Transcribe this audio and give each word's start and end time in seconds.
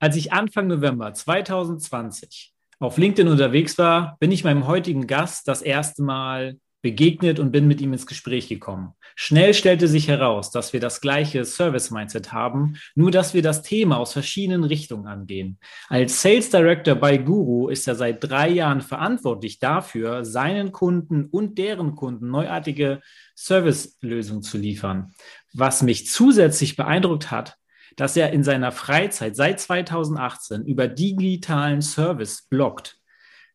Als 0.00 0.14
ich 0.14 0.32
Anfang 0.32 0.68
November 0.68 1.12
2020 1.12 2.52
auf 2.78 2.98
LinkedIn 2.98 3.26
unterwegs 3.26 3.78
war, 3.78 4.16
bin 4.20 4.30
ich 4.30 4.44
meinem 4.44 4.68
heutigen 4.68 5.08
Gast 5.08 5.48
das 5.48 5.60
erste 5.60 6.04
Mal 6.04 6.56
begegnet 6.82 7.40
und 7.40 7.50
bin 7.50 7.66
mit 7.66 7.80
ihm 7.80 7.92
ins 7.92 8.06
Gespräch 8.06 8.48
gekommen. 8.48 8.92
Schnell 9.16 9.52
stellte 9.52 9.88
sich 9.88 10.06
heraus, 10.06 10.52
dass 10.52 10.72
wir 10.72 10.78
das 10.78 11.00
gleiche 11.00 11.44
Service-Mindset 11.44 12.32
haben, 12.32 12.76
nur 12.94 13.10
dass 13.10 13.34
wir 13.34 13.42
das 13.42 13.62
Thema 13.62 13.98
aus 13.98 14.12
verschiedenen 14.12 14.62
Richtungen 14.62 15.08
angehen. 15.08 15.58
Als 15.88 16.22
Sales 16.22 16.50
Director 16.50 16.94
bei 16.94 17.16
Guru 17.18 17.68
ist 17.68 17.88
er 17.88 17.96
seit 17.96 18.22
drei 18.22 18.48
Jahren 18.48 18.80
verantwortlich 18.80 19.58
dafür, 19.58 20.24
seinen 20.24 20.70
Kunden 20.70 21.26
und 21.26 21.58
deren 21.58 21.96
Kunden 21.96 22.30
neuartige 22.30 23.00
Service-Lösungen 23.36 24.42
zu 24.42 24.58
liefern. 24.58 25.12
Was 25.52 25.82
mich 25.82 26.06
zusätzlich 26.06 26.76
beeindruckt 26.76 27.32
hat, 27.32 27.57
dass 27.98 28.16
er 28.16 28.32
in 28.32 28.44
seiner 28.44 28.70
Freizeit 28.70 29.34
seit 29.34 29.60
2018 29.60 30.64
über 30.64 30.86
digitalen 30.86 31.82
Service 31.82 32.46
bloggt. 32.48 33.00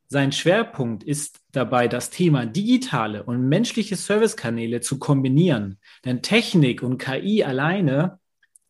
Sein 0.09 0.33
Schwerpunkt 0.33 1.03
ist 1.03 1.39
dabei, 1.53 1.87
das 1.87 2.09
Thema 2.09 2.45
digitale 2.45 3.23
und 3.23 3.47
menschliche 3.47 3.95
Servicekanäle 3.95 4.81
zu 4.81 4.99
kombinieren. 4.99 5.79
Denn 6.03 6.21
Technik 6.21 6.83
und 6.83 6.97
KI 6.97 7.43
alleine 7.43 8.19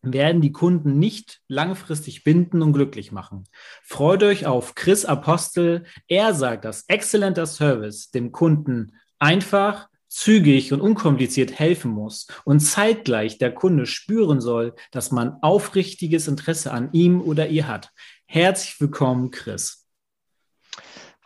werden 0.00 0.40
die 0.40 0.52
Kunden 0.52 0.98
nicht 0.98 1.40
langfristig 1.48 2.22
binden 2.22 2.62
und 2.62 2.72
glücklich 2.72 3.10
machen. 3.10 3.44
Freut 3.82 4.22
euch 4.22 4.46
auf 4.46 4.76
Chris 4.76 5.04
Apostel. 5.04 5.84
Er 6.06 6.34
sagt, 6.34 6.64
dass 6.64 6.84
exzellenter 6.88 7.46
Service 7.46 8.10
dem 8.12 8.30
Kunden 8.30 8.92
einfach, 9.18 9.88
zügig 10.08 10.72
und 10.72 10.80
unkompliziert 10.80 11.58
helfen 11.58 11.90
muss 11.90 12.26
und 12.44 12.60
zeitgleich 12.60 13.38
der 13.38 13.52
Kunde 13.52 13.86
spüren 13.86 14.40
soll, 14.40 14.74
dass 14.90 15.10
man 15.10 15.38
aufrichtiges 15.42 16.28
Interesse 16.28 16.72
an 16.72 16.90
ihm 16.92 17.20
oder 17.20 17.48
ihr 17.48 17.66
hat. 17.66 17.90
Herzlich 18.26 18.80
willkommen, 18.80 19.30
Chris. 19.30 19.86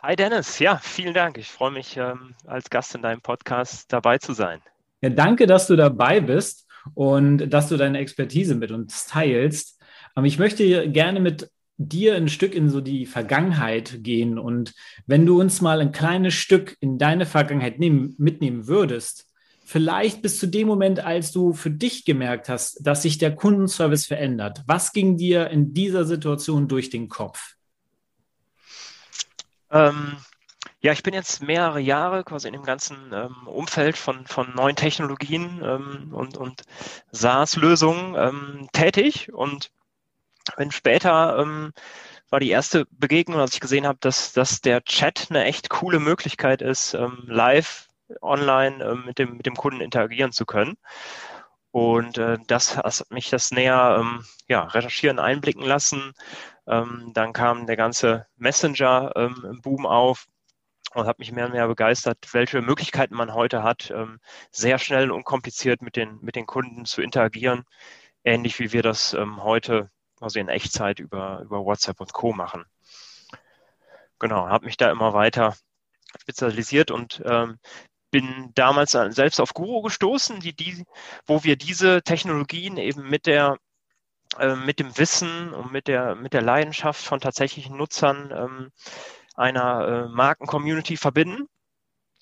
Hi 0.01 0.15
Dennis, 0.15 0.59
ja, 0.59 0.77
vielen 0.77 1.13
Dank. 1.13 1.37
Ich 1.37 1.49
freue 1.49 1.71
mich, 1.71 1.97
ähm, 1.97 2.33
als 2.45 2.69
Gast 2.69 2.95
in 2.95 3.01
deinem 3.01 3.21
Podcast 3.21 3.91
dabei 3.91 4.17
zu 4.17 4.33
sein. 4.33 4.61
Ja, 5.01 5.09
danke, 5.09 5.45
dass 5.45 5.67
du 5.67 5.75
dabei 5.75 6.21
bist 6.21 6.67
und 6.93 7.49
dass 7.49 7.67
du 7.69 7.77
deine 7.77 7.99
Expertise 7.99 8.55
mit 8.55 8.71
uns 8.71 9.07
teilst. 9.07 9.81
Aber 10.15 10.25
ich 10.25 10.39
möchte 10.39 10.89
gerne 10.89 11.19
mit 11.19 11.49
dir 11.79 12.15
ein 12.15 12.27
Stück 12.27 12.53
in 12.53 12.69
so 12.69 12.81
die 12.81 13.05
Vergangenheit 13.05 14.03
gehen 14.03 14.37
und 14.37 14.73
wenn 15.07 15.25
du 15.25 15.39
uns 15.39 15.61
mal 15.61 15.79
ein 15.79 15.93
kleines 15.93 16.33
Stück 16.33 16.75
in 16.81 16.97
deine 16.97 17.25
Vergangenheit 17.25 17.79
nehmen, 17.79 18.15
mitnehmen 18.17 18.67
würdest, 18.67 19.27
vielleicht 19.63 20.21
bis 20.21 20.39
zu 20.39 20.47
dem 20.47 20.67
Moment, 20.67 20.99
als 20.99 21.31
du 21.31 21.53
für 21.53 21.71
dich 21.71 22.03
gemerkt 22.03 22.49
hast, 22.49 22.85
dass 22.85 23.03
sich 23.03 23.17
der 23.17 23.33
Kundenservice 23.33 24.07
verändert. 24.07 24.61
Was 24.67 24.91
ging 24.91 25.15
dir 25.15 25.49
in 25.51 25.73
dieser 25.73 26.03
Situation 26.03 26.67
durch 26.67 26.89
den 26.89 27.07
Kopf? 27.07 27.55
Ähm, 29.71 30.17
ja, 30.81 30.91
ich 30.91 31.03
bin 31.03 31.13
jetzt 31.13 31.41
mehrere 31.41 31.79
Jahre 31.79 32.25
quasi 32.25 32.47
in 32.47 32.53
dem 32.53 32.63
ganzen 32.63 32.97
ähm, 33.13 33.47
Umfeld 33.47 33.95
von, 33.95 34.25
von 34.25 34.53
neuen 34.53 34.75
Technologien 34.75 35.61
ähm, 35.63 36.13
und, 36.13 36.35
und 36.35 36.63
SaaS-Lösungen 37.11 38.15
ähm, 38.17 38.67
tätig 38.73 39.31
und 39.31 39.71
bin 40.55 40.71
später 40.71 41.37
ähm, 41.39 41.73
war 42.29 42.39
die 42.39 42.49
erste 42.49 42.85
Begegnung, 42.91 43.39
als 43.39 43.53
ich 43.53 43.59
gesehen 43.59 43.87
habe, 43.87 43.97
dass, 44.01 44.33
dass 44.33 44.61
der 44.61 44.83
Chat 44.83 45.27
eine 45.29 45.45
echt 45.45 45.69
coole 45.69 45.99
Möglichkeit 45.99 46.61
ist, 46.61 46.93
ähm, 46.93 47.23
live 47.25 47.87
online 48.21 48.83
ähm, 48.83 49.05
mit, 49.05 49.19
dem, 49.19 49.37
mit 49.37 49.45
dem 49.45 49.55
Kunden 49.55 49.81
interagieren 49.81 50.31
zu 50.31 50.45
können. 50.45 50.77
Und 51.71 52.17
äh, 52.17 52.37
das 52.47 52.77
hat 52.77 53.05
mich 53.11 53.29
das 53.29 53.51
näher 53.51 53.97
ähm, 53.99 54.25
ja, 54.47 54.63
recherchieren, 54.63 55.19
einblicken 55.19 55.63
lassen. 55.63 56.13
Ähm, 56.67 57.11
dann 57.13 57.33
kam 57.33 57.67
der 57.67 57.77
ganze 57.77 58.25
Messenger-Boom 58.37 59.79
ähm, 59.79 59.85
auf 59.85 60.27
und 60.95 61.05
hat 61.05 61.19
mich 61.19 61.31
mehr 61.31 61.45
und 61.45 61.51
mehr 61.51 61.67
begeistert, 61.67 62.17
welche 62.31 62.61
Möglichkeiten 62.61 63.15
man 63.15 63.33
heute 63.33 63.61
hat, 63.61 63.91
ähm, 63.91 64.19
sehr 64.51 64.79
schnell 64.79 65.11
und 65.11 65.17
unkompliziert 65.17 65.81
mit 65.83 65.95
den, 65.95 66.19
mit 66.21 66.35
den 66.35 66.47
Kunden 66.47 66.85
zu 66.85 67.01
interagieren. 67.01 67.65
Ähnlich 68.23 68.59
wie 68.59 68.73
wir 68.73 68.81
das 68.81 69.13
ähm, 69.13 69.43
heute 69.43 69.89
quasi 70.19 70.39
in 70.39 70.49
Echtzeit 70.49 70.99
über, 70.99 71.41
über 71.41 71.65
WhatsApp 71.65 71.99
und 71.99 72.13
Co. 72.13 72.33
machen. 72.33 72.65
Genau, 74.19 74.47
habe 74.47 74.65
mich 74.65 74.77
da 74.77 74.91
immer 74.91 75.13
weiter 75.13 75.55
spezialisiert 76.19 76.91
und 76.91 77.21
ähm, 77.25 77.57
bin 78.11 78.51
damals 78.55 78.91
selbst 78.91 79.39
auf 79.39 79.53
Guru 79.53 79.81
gestoßen, 79.81 80.39
die, 80.39 80.55
die, 80.55 80.83
wo 81.25 81.43
wir 81.43 81.55
diese 81.55 82.01
Technologien 82.01 82.77
eben 82.77 83.07
mit 83.07 83.27
der 83.27 83.57
äh, 84.37 84.55
mit 84.55 84.79
dem 84.79 84.97
Wissen 84.97 85.53
und 85.53 85.71
mit 85.71 85.87
der 85.87 86.15
mit 86.15 86.33
der 86.33 86.41
Leidenschaft 86.41 87.03
von 87.03 87.19
tatsächlichen 87.19 87.77
Nutzern 87.77 88.31
ähm, 88.31 88.71
einer 89.35 89.87
äh, 89.87 90.07
Marken-Community 90.09 90.97
verbinden 90.97 91.47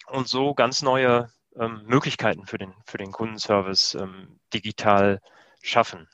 und 0.07 0.27
so 0.27 0.53
ganz 0.53 0.81
neue 0.81 1.29
ähm, 1.59 1.83
Möglichkeiten 1.85 2.45
für 2.45 2.57
den 2.57 2.73
für 2.85 2.97
den 2.97 3.11
Kundenservice 3.11 3.95
ähm, 3.95 4.39
digital 4.53 5.19
schaffen. 5.61 6.07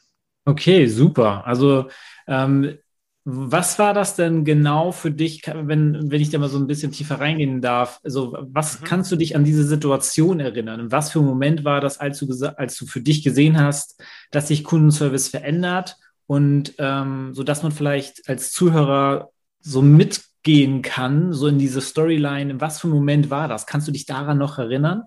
Okay, 0.45 0.87
super. 0.87 1.45
Also 1.45 1.89
ähm, 2.27 2.77
was 3.25 3.79
war 3.79 3.93
das 3.93 4.17
denn 4.17 4.43
genau 4.43 4.91
für 4.91 5.09
dich, 5.09 5.43
wenn, 5.47 6.11
wenn 6.11 6.21
ich 6.21 6.29
da 6.29 6.39
mal 6.39 6.49
so 6.49 6.57
ein 6.57 6.67
bisschen 6.67 6.91
tiefer 6.91 7.21
reingehen 7.21 7.61
darf? 7.61 8.01
Also, 8.03 8.37
was 8.41 8.81
mhm. 8.81 8.85
kannst 8.85 9.11
du 9.13 9.15
dich 9.15 9.37
an 9.37 9.45
diese 9.45 9.63
Situation 9.63 10.41
erinnern? 10.41 10.81
Und 10.81 10.91
was 10.91 11.11
für 11.11 11.19
ein 11.19 11.25
Moment 11.25 11.63
war 11.63 11.79
das, 11.79 11.99
als 11.99 12.19
du, 12.19 12.27
als 12.57 12.75
du 12.75 12.85
für 12.85 12.99
dich 12.99 13.23
gesehen 13.23 13.61
hast, 13.61 14.01
dass 14.31 14.49
sich 14.49 14.65
Kundenservice 14.65 15.29
verändert 15.29 15.95
und 16.27 16.73
ähm, 16.79 17.33
so 17.33 17.43
dass 17.43 17.63
man 17.63 17.71
vielleicht 17.71 18.27
als 18.27 18.51
Zuhörer 18.51 19.29
so 19.61 19.81
mitgehen 19.81 20.81
kann, 20.81 21.31
so 21.31 21.47
in 21.47 21.59
diese 21.59 21.79
Storyline. 21.79 22.59
Was 22.59 22.81
für 22.81 22.89
ein 22.89 22.91
Moment 22.91 23.29
war 23.29 23.47
das? 23.47 23.65
Kannst 23.67 23.87
du 23.87 23.93
dich 23.93 24.05
daran 24.05 24.37
noch 24.37 24.59
erinnern? 24.59 25.03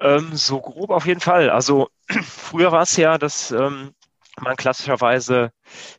Ähm, 0.00 0.30
so 0.34 0.60
grob 0.60 0.90
auf 0.90 1.06
jeden 1.06 1.20
Fall. 1.20 1.50
Also 1.50 1.88
früher 2.22 2.72
war 2.72 2.82
es 2.82 2.96
ja, 2.96 3.18
dass 3.18 3.50
ähm, 3.50 3.94
man 4.40 4.56
klassischerweise 4.56 5.52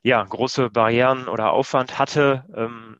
ja 0.03 0.23
große 0.23 0.69
Barrieren 0.69 1.27
oder 1.27 1.51
Aufwand 1.51 1.97
hatte. 1.97 2.45
Ähm, 2.55 2.99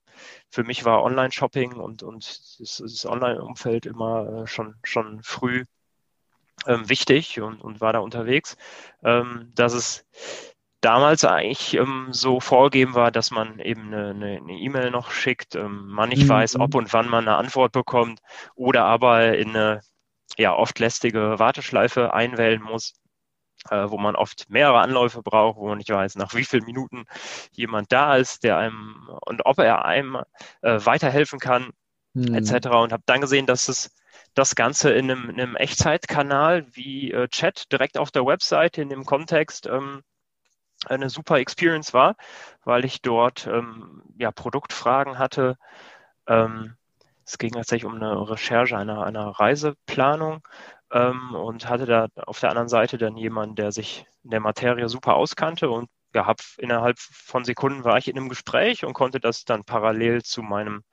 für 0.49 0.63
mich 0.63 0.85
war 0.85 1.03
Online-Shopping 1.03 1.73
und, 1.73 2.03
und 2.03 2.25
das, 2.59 2.77
das 2.81 3.05
Online-Umfeld 3.05 3.85
immer 3.85 4.43
äh, 4.43 4.47
schon, 4.47 4.75
schon 4.83 5.21
früh 5.23 5.65
ähm, 6.65 6.87
wichtig 6.89 7.41
und, 7.41 7.61
und 7.61 7.81
war 7.81 7.93
da 7.93 7.99
unterwegs. 7.99 8.55
Ähm, 9.03 9.51
dass 9.55 9.73
es 9.73 10.05
damals 10.81 11.25
eigentlich 11.25 11.73
ähm, 11.73 12.07
so 12.11 12.39
vorgegeben 12.39 12.93
war, 12.93 13.11
dass 13.11 13.31
man 13.31 13.59
eben 13.59 13.93
eine 13.93 14.39
E-Mail 14.47 14.87
e 14.87 14.91
noch 14.91 15.11
schickt, 15.11 15.55
ähm, 15.55 15.87
man 15.87 16.09
nicht 16.09 16.23
mhm. 16.23 16.29
weiß, 16.29 16.59
ob 16.59 16.75
und 16.75 16.93
wann 16.93 17.09
man 17.09 17.27
eine 17.27 17.37
Antwort 17.37 17.71
bekommt 17.71 18.21
oder 18.55 18.85
aber 18.85 19.37
in 19.37 19.49
eine 19.49 19.81
ja 20.37 20.53
oft 20.53 20.79
lästige 20.79 21.39
Warteschleife 21.39 22.13
einwählen 22.13 22.61
muss, 22.61 22.93
äh, 23.69 23.89
wo 23.89 23.97
man 23.97 24.15
oft 24.15 24.49
mehrere 24.49 24.79
Anläufe 24.79 25.21
braucht, 25.21 25.57
wo 25.57 25.67
man 25.67 25.77
nicht 25.77 25.89
weiß, 25.89 26.15
nach 26.15 26.33
wie 26.33 26.43
vielen 26.43 26.65
Minuten 26.65 27.05
jemand 27.51 27.91
da 27.91 28.15
ist, 28.17 28.43
der 28.43 28.57
einem 28.57 29.09
und 29.25 29.45
ob 29.45 29.59
er 29.59 29.85
einem 29.85 30.21
äh, 30.61 30.79
weiterhelfen 30.85 31.39
kann, 31.39 31.71
mhm. 32.13 32.35
etc. 32.35 32.67
Und 32.67 32.91
habe 32.91 33.03
dann 33.05 33.21
gesehen, 33.21 33.45
dass 33.45 33.67
es 33.67 33.91
das 34.33 34.55
Ganze 34.55 34.91
in 34.91 35.09
einem, 35.09 35.29
in 35.29 35.39
einem 35.39 35.55
Echtzeitkanal 35.55 36.65
wie 36.75 37.11
äh, 37.11 37.27
Chat 37.29 37.71
direkt 37.71 37.97
auf 37.97 38.11
der 38.11 38.25
Webseite 38.25 38.81
in 38.81 38.89
dem 38.89 39.05
Kontext 39.05 39.65
ähm, 39.67 40.03
eine 40.85 41.09
super 41.09 41.37
Experience 41.37 41.93
war, 41.93 42.15
weil 42.63 42.85
ich 42.85 43.01
dort 43.01 43.47
ähm, 43.47 44.03
ja 44.17 44.31
Produktfragen 44.31 45.17
hatte. 45.17 45.57
Ähm, 46.27 46.75
es 47.25 47.37
ging 47.37 47.51
tatsächlich 47.51 47.85
um 47.85 47.95
eine 47.95 48.29
Recherche 48.29 48.77
einer, 48.77 49.03
einer 49.03 49.27
Reiseplanung 49.27 50.47
ähm, 50.91 51.33
und 51.33 51.67
hatte 51.67 51.85
da 51.85 52.07
auf 52.25 52.39
der 52.39 52.49
anderen 52.49 52.69
Seite 52.69 52.97
dann 52.97 53.17
jemanden, 53.17 53.55
der 53.55 53.71
sich 53.71 54.05
in 54.23 54.31
der 54.31 54.39
Materie 54.39 54.87
super 54.89 55.15
auskannte 55.15 55.69
und 55.69 55.89
ja, 56.13 56.25
hab, 56.25 56.39
innerhalb 56.57 56.97
von 56.99 57.43
Sekunden 57.43 57.83
war 57.83 57.97
ich 57.97 58.07
in 58.07 58.17
einem 58.17 58.29
Gespräch 58.29 58.85
und 58.85 58.93
konnte 58.93 59.19
das 59.19 59.43
dann 59.43 59.65
parallel 59.65 60.23
zu 60.23 60.41
meinem 60.41 60.83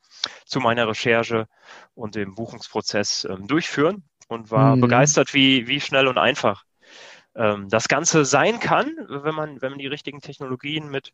zu 0.47 0.61
meiner 0.61 0.87
Recherche 0.87 1.47
und 1.95 2.15
dem 2.15 2.35
Buchungsprozess 2.35 3.25
ähm, 3.25 3.47
durchführen 3.47 4.05
und 4.29 4.51
war 4.51 4.77
mhm. 4.77 4.81
begeistert, 4.81 5.35
wie, 5.35 5.67
wie 5.67 5.81
schnell 5.81 6.07
und 6.07 6.19
einfach 6.19 6.65
ähm, 7.35 7.69
das 7.69 7.89
Ganze 7.89 8.25
sein 8.25 8.61
kann, 8.61 8.95
wenn 9.09 9.35
man, 9.35 9.61
wenn 9.63 9.71
man 9.71 9.79
die 9.79 9.87
richtigen 9.87 10.21
Technologien 10.21 10.89
mit 10.89 11.13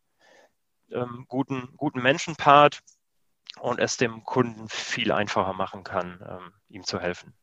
ähm, 0.91 1.25
guten, 1.29 1.69
guten 1.77 2.01
Menschenpart 2.01 2.81
und 3.61 3.79
es 3.79 3.97
dem 3.97 4.25
Kunden 4.25 4.69
viel 4.69 5.13
einfacher 5.13 5.53
machen 5.53 5.85
kann, 5.85 6.21
ähm, 6.29 6.53
ihm 6.69 6.85
zu 6.85 7.01
helfen. 7.01 7.35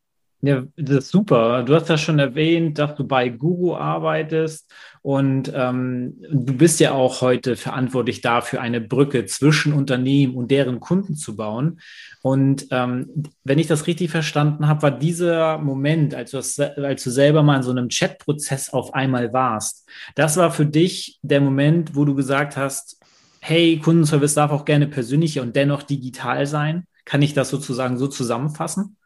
Ja, 0.41 0.63
das 0.75 1.05
ist 1.05 1.09
super. 1.09 1.63
Du 1.63 1.73
hast 1.73 1.89
ja 1.89 1.97
schon 1.97 2.19
erwähnt, 2.19 2.77
dass 2.77 2.93
du 2.95 3.03
bei 3.03 3.29
Guru 3.29 3.75
arbeitest 3.75 4.71
und 5.01 5.51
ähm, 5.55 6.21
du 6.29 6.53
bist 6.53 6.79
ja 6.79 6.91
auch 6.91 7.21
heute 7.21 7.55
verantwortlich 7.55 8.21
dafür, 8.21 8.61
eine 8.61 8.79
Brücke 8.79 9.25
zwischen 9.25 9.73
Unternehmen 9.73 10.35
und 10.35 10.51
deren 10.51 10.79
Kunden 10.79 11.15
zu 11.15 11.35
bauen. 11.35 11.79
Und 12.21 12.67
ähm, 12.69 13.23
wenn 13.43 13.57
ich 13.57 13.65
das 13.65 13.87
richtig 13.87 14.11
verstanden 14.11 14.67
habe, 14.67 14.83
war 14.83 14.91
dieser 14.91 15.57
Moment, 15.57 16.13
als 16.13 16.31
du, 16.31 16.37
das, 16.37 16.59
als 16.59 17.03
du 17.03 17.09
selber 17.09 17.41
mal 17.41 17.57
in 17.57 17.63
so 17.63 17.71
einem 17.71 17.89
Chatprozess 17.89 18.71
auf 18.71 18.93
einmal 18.93 19.33
warst, 19.33 19.89
das 20.13 20.37
war 20.37 20.51
für 20.51 20.67
dich 20.67 21.17
der 21.23 21.41
Moment, 21.41 21.95
wo 21.95 22.05
du 22.05 22.13
gesagt 22.13 22.55
hast, 22.55 22.99
hey, 23.47 23.79
Kundenservice 23.79 24.33
darf 24.33 24.51
auch 24.51 24.65
gerne 24.65 24.87
persönlich 24.87 25.39
und 25.39 25.55
dennoch 25.55 25.83
digital 25.83 26.47
sein. 26.47 26.87
Kann 27.05 27.21
ich 27.21 27.35
das 27.35 27.49
sozusagen 27.49 27.97
so 27.97 28.07
zusammenfassen? 28.07 28.97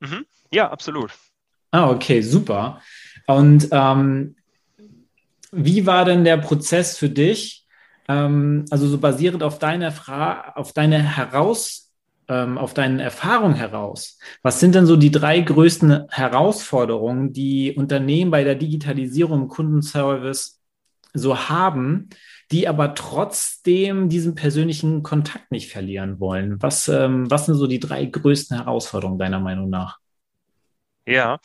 Mhm. 0.00 0.24
Ja, 0.50 0.70
absolut. 0.70 1.12
Ah, 1.70 1.90
okay, 1.90 2.22
super. 2.22 2.80
Und 3.26 3.68
ähm, 3.70 4.36
wie 5.52 5.84
war 5.84 6.06
denn 6.06 6.24
der 6.24 6.38
Prozess 6.38 6.96
für 6.96 7.10
dich? 7.10 7.66
Ähm, 8.08 8.64
also 8.70 8.88
so 8.88 8.96
basierend 8.96 9.42
auf 9.42 9.58
deine 9.58 9.92
Fra 9.92 10.54
auf 10.54 10.72
deine 10.72 11.02
heraus, 11.02 11.92
ähm, 12.28 12.56
auf 12.56 12.72
deine 12.72 13.02
Erfahrung 13.02 13.52
heraus. 13.52 14.18
Was 14.42 14.60
sind 14.60 14.76
denn 14.76 14.86
so 14.86 14.96
die 14.96 15.10
drei 15.10 15.40
größten 15.40 16.08
Herausforderungen, 16.08 17.34
die 17.34 17.74
Unternehmen 17.76 18.30
bei 18.30 18.44
der 18.44 18.54
Digitalisierung 18.54 19.42
im 19.42 19.48
Kundenservice 19.48 20.58
so 21.12 21.50
haben, 21.50 22.08
die 22.50 22.66
aber 22.66 22.94
trotzdem 22.94 24.08
diesen 24.08 24.34
persönlichen 24.34 25.02
Kontakt 25.02 25.50
nicht 25.50 25.70
verlieren 25.70 26.18
wollen? 26.18 26.60
Was, 26.62 26.88
ähm, 26.88 27.30
was 27.30 27.46
sind 27.46 27.56
so 27.56 27.66
die 27.66 27.80
drei 27.80 28.04
größten 28.06 28.56
Herausforderungen 28.56 29.18
deiner 29.18 29.40
Meinung 29.40 29.68
nach? 29.68 29.98
Ja, 31.04 31.38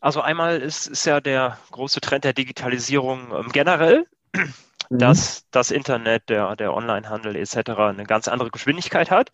also 0.00 0.20
einmal 0.20 0.60
ist, 0.60 0.86
ist 0.86 1.04
ja 1.06 1.20
der 1.20 1.58
große 1.70 2.00
Trend 2.00 2.24
der 2.24 2.32
Digitalisierung 2.32 3.32
ähm, 3.34 3.48
generell, 3.52 4.06
mhm. 4.32 4.52
dass 4.90 5.48
das 5.50 5.70
Internet, 5.70 6.28
der, 6.28 6.54
der 6.56 6.74
Onlinehandel 6.74 7.36
etc. 7.36 7.70
eine 7.78 8.04
ganz 8.04 8.28
andere 8.28 8.50
Geschwindigkeit 8.50 9.10
hat. 9.10 9.30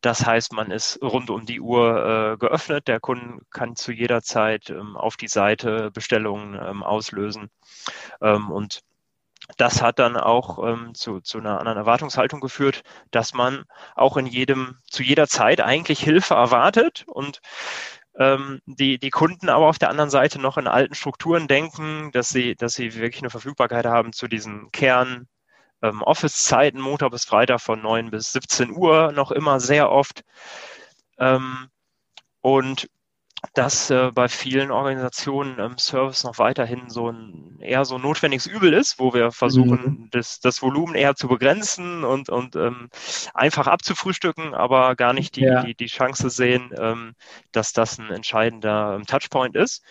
Das 0.00 0.24
heißt, 0.24 0.52
man 0.52 0.70
ist 0.70 0.98
rund 1.02 1.30
um 1.30 1.44
die 1.46 1.60
Uhr 1.60 2.32
äh, 2.32 2.36
geöffnet. 2.38 2.88
Der 2.88 3.00
Kunde 3.00 3.42
kann 3.50 3.76
zu 3.76 3.92
jeder 3.92 4.22
Zeit 4.22 4.70
ähm, 4.70 4.96
auf 4.96 5.16
die 5.16 5.28
Seite 5.28 5.90
Bestellungen 5.90 6.54
ähm, 6.54 6.82
auslösen. 6.82 7.50
Ähm, 8.22 8.50
und 8.50 8.80
das 9.56 9.82
hat 9.82 9.98
dann 9.98 10.16
auch 10.16 10.66
ähm, 10.66 10.94
zu, 10.94 11.20
zu 11.20 11.38
einer 11.38 11.58
anderen 11.58 11.78
Erwartungshaltung 11.78 12.40
geführt, 12.40 12.82
dass 13.10 13.34
man 13.34 13.64
auch 13.94 14.16
in 14.16 14.26
jedem, 14.26 14.78
zu 14.90 15.02
jeder 15.02 15.28
Zeit 15.28 15.60
eigentlich 15.60 16.00
Hilfe 16.00 16.34
erwartet 16.34 17.04
und 17.06 17.40
ähm, 18.18 18.60
die, 18.66 18.98
die 18.98 19.10
Kunden 19.10 19.48
aber 19.48 19.66
auf 19.68 19.78
der 19.78 19.90
anderen 19.90 20.10
Seite 20.10 20.40
noch 20.40 20.56
in 20.56 20.66
alten 20.66 20.94
Strukturen 20.94 21.48
denken, 21.48 22.10
dass 22.12 22.30
sie, 22.30 22.54
dass 22.54 22.74
sie 22.74 22.94
wirklich 22.94 23.22
eine 23.22 23.30
Verfügbarkeit 23.30 23.86
haben 23.86 24.12
zu 24.12 24.26
diesen 24.26 24.70
Kern, 24.72 25.28
ähm, 25.82 26.02
Office-Zeiten, 26.02 26.80
Montag 26.80 27.10
bis 27.10 27.24
Freitag 27.24 27.60
von 27.60 27.82
9 27.82 28.10
bis 28.10 28.32
17 28.32 28.70
Uhr 28.72 29.12
noch 29.12 29.30
immer 29.30 29.60
sehr 29.60 29.90
oft. 29.90 30.22
Ähm, 31.18 31.68
und 32.40 32.88
dass 33.54 33.90
äh, 33.90 34.10
bei 34.12 34.28
vielen 34.28 34.70
Organisationen 34.70 35.58
ähm, 35.58 35.78
Service 35.78 36.24
noch 36.24 36.38
weiterhin 36.38 36.88
so 36.88 37.10
ein 37.10 37.58
eher 37.60 37.84
so 37.84 37.96
ein 37.96 38.02
notwendiges 38.02 38.46
Übel 38.46 38.72
ist, 38.72 38.98
wo 38.98 39.12
wir 39.14 39.30
versuchen, 39.30 39.80
mhm. 39.82 40.08
das, 40.10 40.40
das 40.40 40.62
Volumen 40.62 40.94
eher 40.94 41.14
zu 41.16 41.28
begrenzen 41.28 42.04
und, 42.04 42.28
und 42.28 42.56
ähm, 42.56 42.88
einfach 43.34 43.66
abzufrühstücken, 43.66 44.54
aber 44.54 44.94
gar 44.96 45.12
nicht 45.12 45.36
die, 45.36 45.42
ja. 45.42 45.62
die, 45.62 45.74
die 45.74 45.86
Chance 45.86 46.30
sehen, 46.30 46.72
ähm, 46.78 47.14
dass 47.52 47.72
das 47.72 47.98
ein 47.98 48.10
entscheidender 48.10 48.94
ähm, 48.94 49.06
Touchpoint 49.06 49.56
ist, 49.56 49.82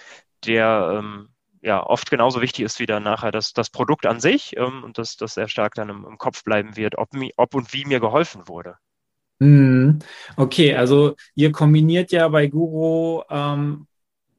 der 0.45 1.00
ähm, 1.00 1.30
ja 1.62 1.83
oft 1.83 2.09
genauso 2.09 2.41
wichtig 2.41 2.65
ist 2.65 2.80
wie 2.80 2.86
dann 2.86 3.03
nachher 3.03 3.31
das, 3.31 3.53
das 3.53 3.69
Produkt 3.69 4.06
an 4.06 4.19
sich 4.19 4.56
ähm, 4.57 4.83
und 4.83 4.98
dass 4.98 5.18
das 5.18 5.33
sehr 5.33 5.48
stark 5.48 5.75
dann 5.75 5.89
im, 5.89 6.06
im 6.06 6.18
Kopf 6.18 6.44
bleiben 6.44 6.75
wird, 6.75 6.98
ob, 6.98 7.09
ob 7.38 7.56
und 7.56 7.74
wie 7.74 7.86
mir 7.86 8.00
geholfen 8.00 8.48
wurde. 8.48 8.77
Mhm. 9.39 9.99
Okay, 10.37 10.75
also 10.75 11.15
ihr 11.35 11.51
kombiniert 11.51 12.11
ja 12.11 12.27
bei 12.29 12.47
Guru 12.47 13.21
ähm, 13.29 13.87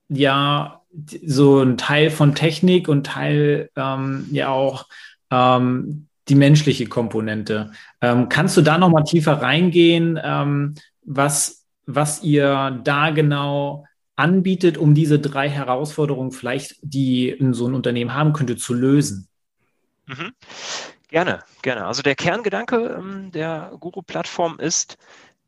ja 0.08 0.82
so 1.26 1.60
ein 1.60 1.76
Teil 1.76 2.10
von 2.10 2.34
Technik 2.34 2.88
und 2.88 3.06
Teil 3.06 3.70
ähm, 3.76 4.26
ja 4.32 4.48
auch 4.48 4.86
ähm, 5.30 6.08
die 6.28 6.34
menschliche 6.34 6.86
Komponente. 6.86 7.72
Ähm, 8.00 8.28
kannst 8.28 8.56
du 8.56 8.62
da 8.62 8.78
noch 8.78 8.90
mal 8.90 9.04
tiefer 9.04 9.42
reingehen, 9.42 10.18
ähm, 10.22 10.74
was, 11.04 11.64
was 11.84 12.22
ihr 12.22 12.80
da 12.82 13.10
genau 13.10 13.84
anbietet, 14.16 14.78
um 14.78 14.94
diese 14.94 15.18
drei 15.18 15.48
Herausforderungen 15.48 16.32
vielleicht, 16.32 16.76
die 16.82 17.36
so 17.52 17.68
ein 17.68 17.74
Unternehmen 17.74 18.14
haben 18.14 18.32
könnte, 18.32 18.56
zu 18.56 18.74
lösen? 18.74 19.28
Mhm. 20.06 20.32
Gerne, 21.08 21.44
gerne. 21.62 21.86
Also 21.86 22.02
der 22.02 22.16
Kerngedanke 22.16 22.76
ähm, 22.98 23.30
der 23.30 23.72
Guru-Plattform 23.78 24.58
ist, 24.58 24.96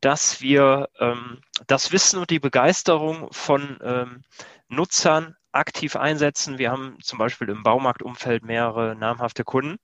dass 0.00 0.40
wir 0.40 0.88
ähm, 1.00 1.40
das 1.66 1.90
Wissen 1.90 2.20
und 2.20 2.30
die 2.30 2.38
Begeisterung 2.38 3.28
von 3.32 3.78
ähm, 3.82 4.22
Nutzern 4.68 5.34
aktiv 5.50 5.96
einsetzen. 5.96 6.58
Wir 6.58 6.70
haben 6.70 6.98
zum 7.02 7.18
Beispiel 7.18 7.48
im 7.48 7.64
Baumarktumfeld 7.64 8.44
mehrere 8.44 8.94
namhafte 8.94 9.42
Kunden, 9.42 9.78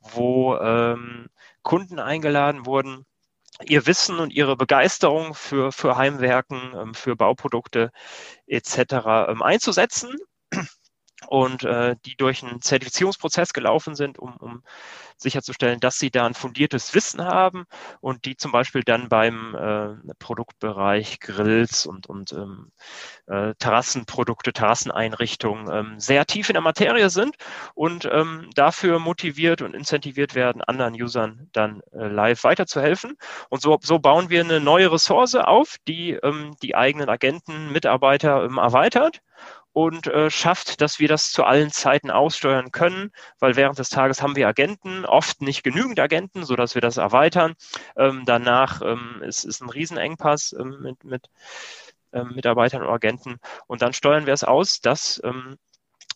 wo 0.00 0.56
ähm, 0.56 1.28
Kunden 1.62 1.98
eingeladen 1.98 2.66
wurden, 2.66 3.06
ihr 3.62 3.86
Wissen 3.86 4.18
und 4.18 4.30
ihre 4.30 4.56
Begeisterung 4.56 5.34
für, 5.34 5.72
für 5.72 5.96
Heimwerken, 5.96 6.74
ähm, 6.76 6.94
für 6.94 7.16
Bauprodukte 7.16 7.90
etc. 8.46 9.28
Ähm, 9.28 9.42
einzusetzen 9.42 10.14
und 11.28 11.64
äh, 11.64 11.96
die 12.04 12.16
durch 12.16 12.42
einen 12.42 12.60
Zertifizierungsprozess 12.60 13.52
gelaufen 13.52 13.94
sind, 13.94 14.18
um, 14.18 14.36
um 14.36 14.62
sicherzustellen, 15.16 15.80
dass 15.80 15.98
sie 15.98 16.10
da 16.10 16.26
ein 16.26 16.34
fundiertes 16.34 16.94
Wissen 16.94 17.24
haben 17.24 17.64
und 18.00 18.24
die 18.24 18.36
zum 18.36 18.52
Beispiel 18.52 18.82
dann 18.82 19.08
beim 19.08 19.54
äh, 19.54 20.14
Produktbereich 20.18 21.20
Grills 21.20 21.86
und, 21.86 22.08
und 22.08 22.32
ähm, 22.32 22.72
äh, 23.26 23.54
Terrassenprodukte, 23.58 24.52
Terrasseneinrichtungen 24.52 25.72
ähm, 25.72 26.00
sehr 26.00 26.26
tief 26.26 26.48
in 26.48 26.54
der 26.54 26.62
Materie 26.62 27.10
sind 27.10 27.36
und 27.74 28.08
ähm, 28.10 28.50
dafür 28.54 28.98
motiviert 28.98 29.62
und 29.62 29.74
incentiviert 29.74 30.34
werden, 30.34 30.62
anderen 30.62 30.94
Usern 30.94 31.48
dann 31.52 31.82
äh, 31.92 32.06
live 32.06 32.44
weiterzuhelfen. 32.44 33.16
Und 33.48 33.62
so, 33.62 33.78
so 33.82 33.98
bauen 33.98 34.30
wir 34.30 34.40
eine 34.40 34.60
neue 34.60 34.92
Ressource 34.92 35.34
auf, 35.34 35.76
die 35.86 36.12
ähm, 36.12 36.56
die 36.62 36.74
eigenen 36.74 37.08
Agenten, 37.08 37.72
Mitarbeiter 37.72 38.44
ähm, 38.44 38.58
erweitert 38.58 39.20
und 39.72 40.06
äh, 40.06 40.30
schafft, 40.30 40.80
dass 40.80 41.00
wir 41.00 41.08
das 41.08 41.32
zu 41.32 41.44
allen 41.44 41.70
Zeiten 41.70 42.10
aussteuern 42.10 42.70
können, 42.70 43.10
weil 43.40 43.56
während 43.56 43.78
des 43.78 43.88
Tages 43.90 44.22
haben 44.22 44.36
wir 44.36 44.46
Agenten, 44.46 45.04
oft 45.04 45.42
nicht 45.42 45.64
genügend 45.64 45.98
Agenten, 45.98 46.44
so 46.44 46.54
dass 46.54 46.74
wir 46.76 46.82
das 46.82 46.96
erweitern. 46.96 47.54
Ähm, 47.96 48.22
danach 48.24 48.82
ähm, 48.82 49.20
ist, 49.22 49.44
ist 49.44 49.60
ein 49.60 49.68
Riesenengpass 49.68 50.54
ähm, 50.58 50.78
mit, 50.80 51.02
mit 51.04 51.28
ähm, 52.12 52.32
Mitarbeitern 52.36 52.82
und 52.82 52.88
Agenten 52.88 53.40
und 53.66 53.82
dann 53.82 53.92
steuern 53.92 54.26
wir 54.26 54.32
es 54.32 54.44
aus, 54.44 54.80
dass 54.80 55.20
ähm, 55.24 55.58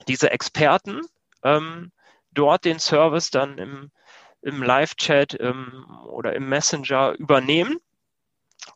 diese 0.07 0.31
Experten 0.31 1.01
ähm, 1.43 1.91
dort 2.31 2.65
den 2.65 2.79
Service 2.79 3.31
dann 3.31 3.59
im, 3.59 3.91
im 4.43 4.63
Live-Chat 4.63 5.37
ähm, 5.41 5.85
oder 6.07 6.35
im 6.35 6.49
Messenger 6.49 7.15
übernehmen 7.19 7.81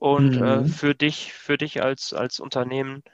und 0.00 0.34
äh, 0.34 0.38
mhm. 0.38 0.64
äh, 0.64 0.68
für 0.68 0.94
dich, 0.96 1.32
für 1.32 1.56
dich 1.56 1.82
als, 1.82 2.12
als 2.12 2.40
Unternehmen 2.40 3.04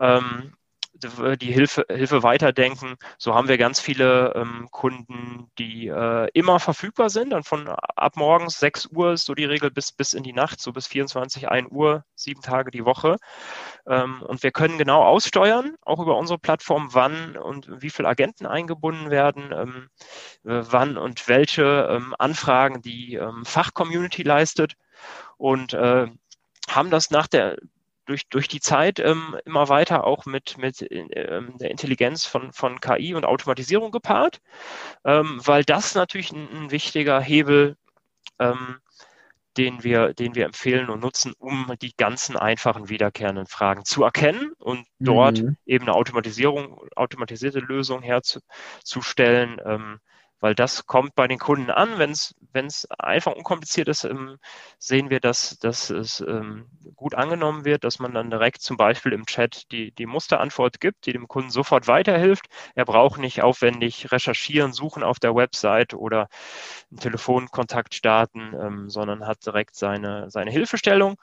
ähm, 0.00 0.54
die 0.98 1.52
Hilfe, 1.52 1.86
Hilfe 1.88 2.22
weiterdenken. 2.22 2.96
So 3.18 3.34
haben 3.34 3.48
wir 3.48 3.58
ganz 3.58 3.80
viele 3.80 4.32
ähm, 4.34 4.68
Kunden, 4.70 5.50
die 5.58 5.86
äh, 5.86 6.28
immer 6.34 6.58
verfügbar 6.60 7.10
sind. 7.10 7.32
Und 7.32 7.46
von 7.46 7.68
ab 7.68 8.16
morgens 8.16 8.58
6 8.58 8.86
Uhr 8.86 9.12
ist 9.12 9.24
so 9.24 9.34
die 9.34 9.44
Regel 9.44 9.70
bis, 9.70 9.92
bis 9.92 10.12
in 10.12 10.22
die 10.22 10.32
Nacht, 10.32 10.60
so 10.60 10.72
bis 10.72 10.86
24, 10.86 11.48
1 11.48 11.70
Uhr, 11.70 12.04
sieben 12.14 12.42
Tage 12.42 12.70
die 12.70 12.84
Woche. 12.84 13.16
Ähm, 13.86 14.22
und 14.22 14.42
wir 14.42 14.50
können 14.50 14.78
genau 14.78 15.04
aussteuern, 15.04 15.76
auch 15.82 16.00
über 16.00 16.16
unsere 16.16 16.38
Plattform, 16.38 16.88
wann 16.92 17.36
und 17.36 17.68
wie 17.80 17.90
viele 17.90 18.08
Agenten 18.08 18.46
eingebunden 18.46 19.10
werden, 19.10 19.52
ähm, 19.52 19.88
äh, 20.44 20.64
wann 20.70 20.98
und 20.98 21.28
welche 21.28 21.88
ähm, 21.90 22.14
Anfragen 22.18 22.82
die 22.82 23.14
ähm, 23.14 23.44
Fachcommunity 23.44 24.22
leistet. 24.22 24.74
Und 25.36 25.74
äh, 25.74 26.08
haben 26.68 26.90
das 26.90 27.10
nach 27.10 27.28
der 27.28 27.56
durch, 28.08 28.26
durch 28.28 28.48
die 28.48 28.60
Zeit 28.60 28.98
ähm, 28.98 29.36
immer 29.44 29.68
weiter 29.68 30.04
auch 30.04 30.24
mit, 30.24 30.56
mit 30.56 30.84
ähm, 30.90 31.58
der 31.58 31.70
Intelligenz 31.70 32.24
von, 32.24 32.52
von 32.52 32.80
KI 32.80 33.14
und 33.14 33.26
Automatisierung 33.26 33.90
gepaart, 33.90 34.40
ähm, 35.04 35.40
weil 35.44 35.62
das 35.62 35.94
natürlich 35.94 36.32
ein, 36.32 36.48
ein 36.50 36.70
wichtiger 36.70 37.20
Hebel, 37.20 37.76
ähm, 38.38 38.78
den, 39.58 39.84
wir, 39.84 40.14
den 40.14 40.34
wir 40.34 40.46
empfehlen 40.46 40.88
und 40.88 41.00
nutzen, 41.00 41.34
um 41.38 41.72
die 41.82 41.92
ganzen 41.96 42.36
einfachen 42.36 42.88
wiederkehrenden 42.88 43.46
Fragen 43.46 43.84
zu 43.84 44.04
erkennen 44.04 44.52
und 44.58 44.86
dort 45.00 45.42
mhm. 45.42 45.56
eben 45.66 45.84
eine 45.84 45.94
Automatisierung, 45.94 46.80
automatisierte 46.96 47.58
Lösung 47.58 48.00
herzustellen, 48.02 49.60
ähm, 49.64 50.00
weil 50.40 50.54
das 50.54 50.86
kommt 50.86 51.14
bei 51.14 51.26
den 51.26 51.38
Kunden 51.38 51.70
an. 51.70 51.98
Wenn 51.98 52.10
es 52.66 52.88
einfach 52.98 53.32
unkompliziert 53.32 53.88
ist, 53.88 54.04
ähm, 54.04 54.38
sehen 54.78 55.10
wir, 55.10 55.20
dass, 55.20 55.58
dass 55.58 55.90
es 55.90 56.20
ähm, 56.20 56.66
gut 56.94 57.14
angenommen 57.14 57.64
wird, 57.64 57.84
dass 57.84 57.98
man 57.98 58.12
dann 58.14 58.30
direkt 58.30 58.62
zum 58.62 58.76
Beispiel 58.76 59.12
im 59.12 59.26
Chat 59.26 59.70
die, 59.72 59.92
die 59.92 60.06
Musterantwort 60.06 60.80
gibt, 60.80 61.06
die 61.06 61.12
dem 61.12 61.28
Kunden 61.28 61.50
sofort 61.50 61.88
weiterhilft. 61.88 62.46
Er 62.74 62.84
braucht 62.84 63.20
nicht 63.20 63.42
aufwendig 63.42 64.12
recherchieren, 64.12 64.72
suchen 64.72 65.02
auf 65.02 65.18
der 65.18 65.34
Website 65.34 65.94
oder 65.94 66.28
einen 66.90 67.00
Telefonkontakt 67.00 67.94
starten, 67.94 68.54
ähm, 68.60 68.90
sondern 68.90 69.26
hat 69.26 69.44
direkt 69.44 69.76
seine, 69.76 70.30
seine 70.30 70.50
Hilfestellung. 70.50 71.16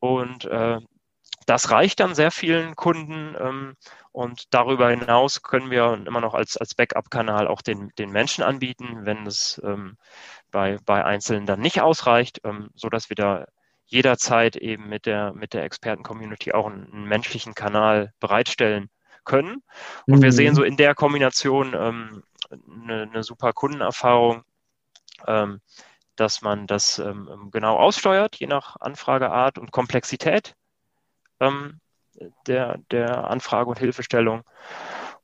Und 0.00 0.46
äh, 0.46 0.80
das 1.46 1.70
reicht 1.70 2.00
dann 2.00 2.14
sehr 2.14 2.30
vielen 2.30 2.76
Kunden 2.76 3.34
ähm, 3.38 3.76
und 4.12 4.52
darüber 4.54 4.90
hinaus 4.90 5.42
können 5.42 5.70
wir 5.70 5.94
immer 6.06 6.20
noch 6.20 6.34
als, 6.34 6.56
als 6.56 6.74
Backup-Kanal 6.74 7.48
auch 7.48 7.62
den, 7.62 7.90
den 7.98 8.10
Menschen 8.10 8.44
anbieten, 8.44 9.04
wenn 9.04 9.26
es 9.26 9.60
ähm, 9.64 9.96
bei, 10.50 10.78
bei 10.84 11.04
Einzelnen 11.04 11.46
dann 11.46 11.60
nicht 11.60 11.80
ausreicht, 11.80 12.40
ähm, 12.44 12.70
so 12.74 12.88
dass 12.88 13.08
wir 13.08 13.16
da 13.16 13.46
jederzeit 13.86 14.56
eben 14.56 14.88
mit 14.88 15.06
der, 15.06 15.32
mit 15.34 15.54
der 15.54 15.64
Experten-Community 15.64 16.52
auch 16.52 16.66
einen, 16.66 16.90
einen, 16.92 17.04
menschlichen 17.04 17.54
Kanal 17.54 18.12
bereitstellen 18.20 18.88
können. 19.24 19.62
Und 20.06 20.18
mhm. 20.18 20.22
wir 20.22 20.32
sehen 20.32 20.54
so 20.54 20.62
in 20.62 20.76
der 20.76 20.94
Kombination 20.94 21.74
ähm, 21.74 22.22
eine, 22.50 23.02
eine 23.02 23.22
super 23.22 23.52
Kundenerfahrung, 23.52 24.44
ähm, 25.26 25.60
dass 26.16 26.42
man 26.42 26.66
das 26.66 26.98
ähm, 26.98 27.48
genau 27.50 27.76
aussteuert, 27.76 28.36
je 28.36 28.46
nach 28.46 28.76
Anfrageart 28.80 29.58
und 29.58 29.72
Komplexität 29.72 30.54
ähm, 31.42 31.80
der, 32.46 32.78
der 32.90 33.30
Anfrage 33.30 33.70
und 33.70 33.78
Hilfestellung 33.78 34.42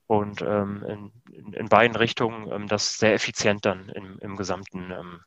und 0.07 0.43
ähm, 0.43 1.13
in, 1.33 1.53
in, 1.53 1.69
beiden 1.69 1.97
Richtungen 1.97 2.51
ähm, 2.51 2.67
das 2.67 2.99
sehr 2.99 3.15
effizient 3.15 3.65
dann 3.67 3.89
im, 3.91 4.19
im 4.21 4.37
Gesamten 4.37 4.91
ähm, 4.91 5.21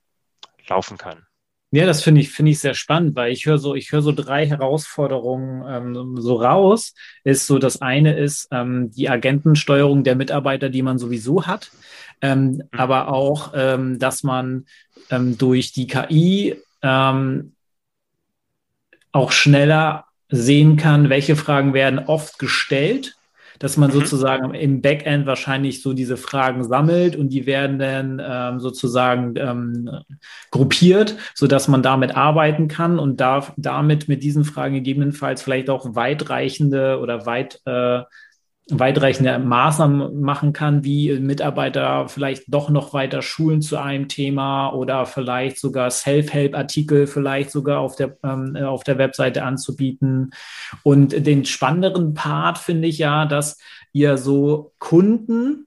laufen 0.68 0.98
kann. 0.98 1.26
Ja, 1.74 1.86
das 1.86 2.04
finde 2.04 2.20
ich, 2.20 2.32
finde 2.32 2.52
ich 2.52 2.60
sehr 2.60 2.74
spannend, 2.74 3.16
weil 3.16 3.32
ich 3.32 3.46
höre 3.46 3.58
so, 3.58 3.76
ich 3.76 3.94
höre 3.94 4.02
so 4.02 4.12
drei 4.12 4.46
Herausforderungen 4.46 5.64
ähm, 5.96 6.18
so 6.20 6.36
raus. 6.36 6.94
Ist 7.24 7.48
so, 7.48 7.60
das 7.60 7.82
eine 7.82 8.18
ist 8.18 8.50
ähm, 8.52 8.92
die 8.92 9.08
Agentensteuerung 9.08 10.04
der 10.04 10.18
Mitarbeiter, 10.18 10.68
die 10.68 10.82
man 10.82 10.98
sowieso 11.00 11.48
hat, 11.48 11.72
ähm, 12.22 12.56
mhm. 12.56 12.62
aber 12.74 13.08
auch, 13.08 13.54
ähm, 13.56 14.00
dass 14.00 14.24
man 14.24 14.66
ähm, 15.10 15.38
durch 15.38 15.72
die 15.72 15.88
KI 15.88 16.58
ähm, 16.82 17.54
auch 19.14 19.32
schneller 19.32 20.06
sehen 20.32 20.78
kann, 20.78 21.10
welche 21.10 21.36
Fragen 21.36 21.74
werden 21.74 22.00
oft 22.00 22.40
gestellt, 22.40 23.16
dass 23.60 23.78
man 23.78 23.92
mhm. 23.92 23.96
sozusagen 24.00 24.54
im 24.56 24.82
Backend 24.82 25.28
wahrscheinlich 25.28 25.84
so 25.84 25.94
diese 25.94 26.18
Fragen 26.18 26.64
sammelt 26.64 27.16
und 27.16 27.30
die 27.30 27.46
werden 27.46 27.78
dann 27.78 28.22
ähm, 28.26 28.60
sozusagen 28.60 29.36
ähm, 29.38 29.90
gruppiert, 30.50 31.16
so 31.36 31.46
dass 31.46 31.68
man 31.68 31.84
damit 31.84 32.16
arbeiten 32.16 32.68
kann 32.68 32.98
und 32.98 33.22
darf 33.22 33.54
damit 33.58 34.08
mit 34.08 34.24
diesen 34.24 34.46
Fragen 34.46 34.74
gegebenenfalls 34.76 35.44
vielleicht 35.44 35.70
auch 35.70 35.96
weitreichende 35.96 37.00
oder 37.00 37.28
weit 37.28 37.62
äh, 37.66 38.02
weitreichende 38.70 39.40
Maßnahmen 39.40 40.22
machen 40.22 40.54
kann, 40.54 40.84
wie 40.84 41.20
Mitarbeiter 41.20 42.08
vielleicht 42.08 42.44
doch 42.48 42.70
noch 42.70 42.94
weiter 42.94 43.22
schulen 43.22 43.62
zu 43.62 43.78
einem 43.78 44.08
Thema 44.08 44.70
oder 44.70 45.06
vielleicht 45.06 45.60
sogar 45.60 45.90
Self-Help-Artikel 45.90 47.08
vielleicht 47.08 47.52
sogar 47.52 47.80
auf 47.80 47.96
der, 47.96 48.18
ähm, 48.24 48.56
auf 48.56 48.84
der 48.84 48.98
Webseite 48.98 49.44
anzubieten. 49.44 50.32
Und 50.84 51.26
den 51.26 51.46
spannenderen 51.46 52.14
Part 52.14 52.60
finde 52.60 52.88
ich 52.88 52.98
ja, 52.98 53.26
dass 53.26 53.58
ihr 53.94 54.18
so 54.18 54.74
Kunden, 54.80 55.66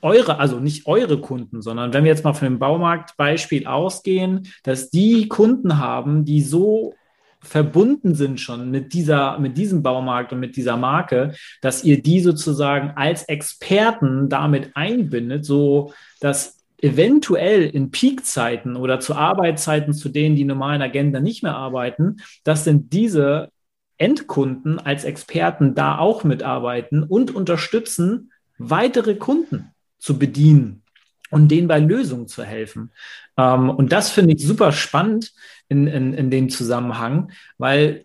eure, 0.00 0.38
also 0.38 0.60
nicht 0.60 0.86
eure 0.86 1.20
Kunden, 1.20 1.60
sondern 1.60 1.92
wenn 1.92 2.04
wir 2.04 2.10
jetzt 2.10 2.24
mal 2.24 2.32
von 2.32 2.46
dem 2.46 2.58
Baumarktbeispiel 2.58 3.66
ausgehen, 3.66 4.48
dass 4.62 4.90
die 4.90 5.28
Kunden 5.28 5.76
haben, 5.78 6.24
die 6.24 6.40
so 6.40 6.94
verbunden 7.42 8.14
sind 8.14 8.40
schon 8.40 8.70
mit 8.70 8.92
dieser, 8.92 9.38
mit 9.38 9.56
diesem 9.56 9.82
Baumarkt 9.82 10.32
und 10.32 10.40
mit 10.40 10.56
dieser 10.56 10.76
Marke, 10.76 11.34
dass 11.62 11.84
ihr 11.84 12.02
die 12.02 12.20
sozusagen 12.20 12.92
als 12.96 13.24
Experten 13.24 14.28
damit 14.28 14.70
einbindet, 14.74 15.44
so 15.44 15.92
dass 16.20 16.58
eventuell 16.82 17.68
in 17.68 17.90
Peakzeiten 17.90 18.76
oder 18.76 19.00
zu 19.00 19.14
Arbeitszeiten, 19.14 19.92
zu 19.92 20.08
denen 20.08 20.36
die 20.36 20.44
normalen 20.44 20.82
Agenten 20.82 21.22
nicht 21.22 21.42
mehr 21.42 21.56
arbeiten, 21.56 22.16
dass 22.44 22.64
sind 22.64 22.92
diese 22.92 23.50
Endkunden 23.98 24.78
als 24.78 25.04
Experten 25.04 25.74
da 25.74 25.98
auch 25.98 26.24
mitarbeiten 26.24 27.02
und 27.02 27.34
unterstützen, 27.34 28.32
weitere 28.56 29.14
Kunden 29.14 29.72
zu 29.98 30.18
bedienen 30.18 30.79
und 31.30 31.48
denen 31.48 31.68
bei 31.68 31.78
Lösungen 31.78 32.28
zu 32.28 32.44
helfen. 32.44 32.92
Ähm, 33.36 33.70
und 33.70 33.92
das 33.92 34.10
finde 34.10 34.34
ich 34.34 34.46
super 34.46 34.72
spannend, 34.72 35.32
in, 35.70 35.86
in, 35.86 36.12
in 36.12 36.30
dem 36.30 36.50
Zusammenhang, 36.50 37.30
weil 37.56 38.04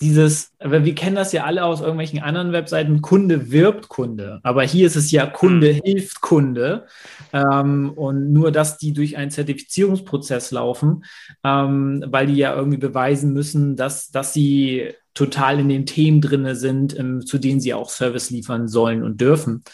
dieses, 0.00 0.52
wir 0.60 0.94
kennen 0.94 1.16
das 1.16 1.32
ja 1.32 1.44
alle 1.44 1.64
aus 1.64 1.80
irgendwelchen 1.80 2.20
anderen 2.20 2.52
Webseiten, 2.52 3.02
Kunde 3.02 3.50
wirbt 3.50 3.88
Kunde. 3.88 4.40
Aber 4.42 4.62
hier 4.62 4.86
ist 4.86 4.96
es 4.96 5.10
ja 5.10 5.26
Kunde 5.26 5.74
hm. 5.74 5.80
hilft 5.84 6.22
Kunde. 6.22 6.86
Ähm, 7.34 7.90
und 7.90 8.32
nur, 8.32 8.50
dass 8.50 8.78
die 8.78 8.94
durch 8.94 9.18
einen 9.18 9.30
Zertifizierungsprozess 9.30 10.52
laufen, 10.52 11.04
ähm, 11.44 12.02
weil 12.06 12.28
die 12.28 12.36
ja 12.36 12.54
irgendwie 12.54 12.78
beweisen 12.78 13.34
müssen, 13.34 13.76
dass, 13.76 14.10
dass 14.10 14.32
sie 14.32 14.94
total 15.12 15.60
in 15.60 15.68
den 15.68 15.84
Themen 15.84 16.22
drin 16.22 16.54
sind, 16.54 16.98
ähm, 16.98 17.26
zu 17.26 17.36
denen 17.36 17.60
sie 17.60 17.74
auch 17.74 17.90
Service 17.90 18.30
liefern 18.30 18.68
sollen 18.68 19.02
und 19.02 19.20
dürfen. 19.20 19.64